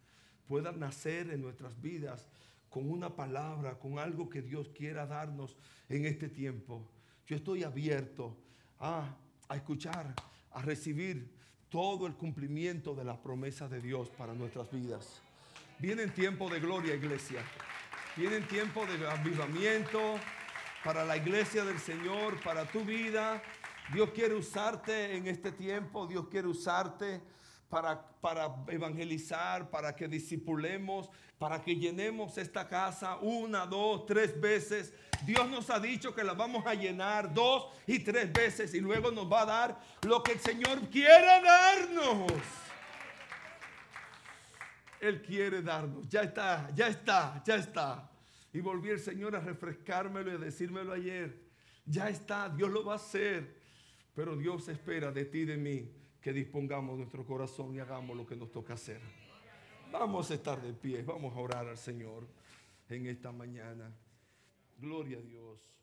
pueda 0.46 0.72
nacer 0.72 1.30
en 1.30 1.42
nuestras 1.42 1.78
vidas 1.82 2.30
con 2.70 2.90
una 2.90 3.14
palabra, 3.14 3.78
con 3.78 3.98
algo 3.98 4.30
que 4.30 4.40
Dios 4.40 4.70
quiera 4.70 5.06
darnos 5.06 5.54
en 5.90 6.06
este 6.06 6.30
tiempo. 6.30 6.90
Yo 7.26 7.36
estoy 7.36 7.64
abierto 7.64 8.36
a, 8.78 9.16
escuchar, 9.54 10.14
a 10.52 10.62
recibir 10.62 11.28
todo 11.68 12.06
el 12.06 12.14
cumplimiento 12.14 12.94
de 12.94 13.04
las 13.04 13.18
promesas 13.18 13.70
de 13.70 13.80
Dios 13.80 14.10
para 14.10 14.32
nuestras 14.32 14.70
vidas. 14.70 15.20
Vienen 15.78 16.14
tiempo 16.14 16.48
de 16.48 16.60
gloria, 16.60 16.94
iglesia. 16.94 17.44
Vienen 18.16 18.46
tiempo 18.46 18.86
de 18.86 19.06
avivamiento 19.06 20.00
para 20.84 21.04
la 21.04 21.16
iglesia 21.16 21.64
del 21.64 21.80
Señor, 21.80 22.40
para 22.42 22.64
tu 22.64 22.84
vida, 22.84 23.42
Dios 23.92 24.10
quiere 24.10 24.34
usarte 24.34 25.16
en 25.16 25.26
este 25.26 25.52
tiempo, 25.52 26.06
Dios 26.06 26.28
quiere 26.28 26.48
usarte 26.48 27.20
para, 27.68 28.04
evangelizar, 28.68 29.70
para 29.70 29.94
que 29.94 30.08
disipulemos, 30.08 31.10
para 31.38 31.60
que 31.60 31.74
llenemos 31.74 32.38
esta 32.38 32.68
casa 32.68 33.16
una, 33.16 33.66
dos, 33.66 34.06
tres 34.06 34.40
veces. 34.40 34.92
Dios 35.24 35.48
nos 35.48 35.68
ha 35.70 35.80
dicho 35.80 36.14
que 36.14 36.22
la 36.22 36.34
vamos 36.34 36.64
a 36.66 36.74
llenar 36.74 37.32
dos 37.32 37.66
y 37.86 37.98
tres 37.98 38.32
veces 38.32 38.74
y 38.74 38.80
luego 38.80 39.10
nos 39.10 39.30
va 39.30 39.42
a 39.42 39.46
dar 39.46 39.80
lo 40.02 40.22
que 40.22 40.32
el 40.32 40.40
Señor 40.40 40.88
quiere 40.88 41.42
darnos. 41.42 42.32
Él 45.00 45.22
quiere 45.22 45.60
darnos. 45.62 46.08
Ya 46.08 46.22
está, 46.22 46.70
ya 46.74 46.88
está, 46.88 47.42
ya 47.44 47.56
está. 47.56 48.10
Y 48.52 48.60
volví 48.60 48.90
el 48.90 49.00
Señor 49.00 49.36
a 49.36 49.40
refrescármelo 49.40 50.32
y 50.32 50.34
a 50.36 50.38
decírmelo 50.38 50.92
ayer. 50.92 51.44
Ya 51.84 52.08
está, 52.08 52.48
Dios 52.48 52.70
lo 52.70 52.84
va 52.84 52.94
a 52.94 52.96
hacer. 52.96 53.56
Pero 54.14 54.34
Dios 54.34 54.68
espera 54.68 55.12
de 55.12 55.26
ti 55.26 55.40
y 55.40 55.44
de 55.44 55.56
mí 55.58 56.05
que 56.20 56.32
dispongamos 56.32 56.96
nuestro 56.96 57.24
corazón 57.24 57.74
y 57.74 57.78
hagamos 57.78 58.16
lo 58.16 58.26
que 58.26 58.36
nos 58.36 58.50
toca 58.50 58.74
hacer. 58.74 59.00
Vamos 59.92 60.30
a 60.30 60.34
estar 60.34 60.60
de 60.60 60.72
pie, 60.72 61.02
vamos 61.02 61.34
a 61.36 61.40
orar 61.40 61.68
al 61.68 61.78
Señor 61.78 62.26
en 62.88 63.06
esta 63.06 63.32
mañana. 63.32 63.92
Gloria 64.78 65.18
a 65.18 65.22
Dios. 65.22 65.76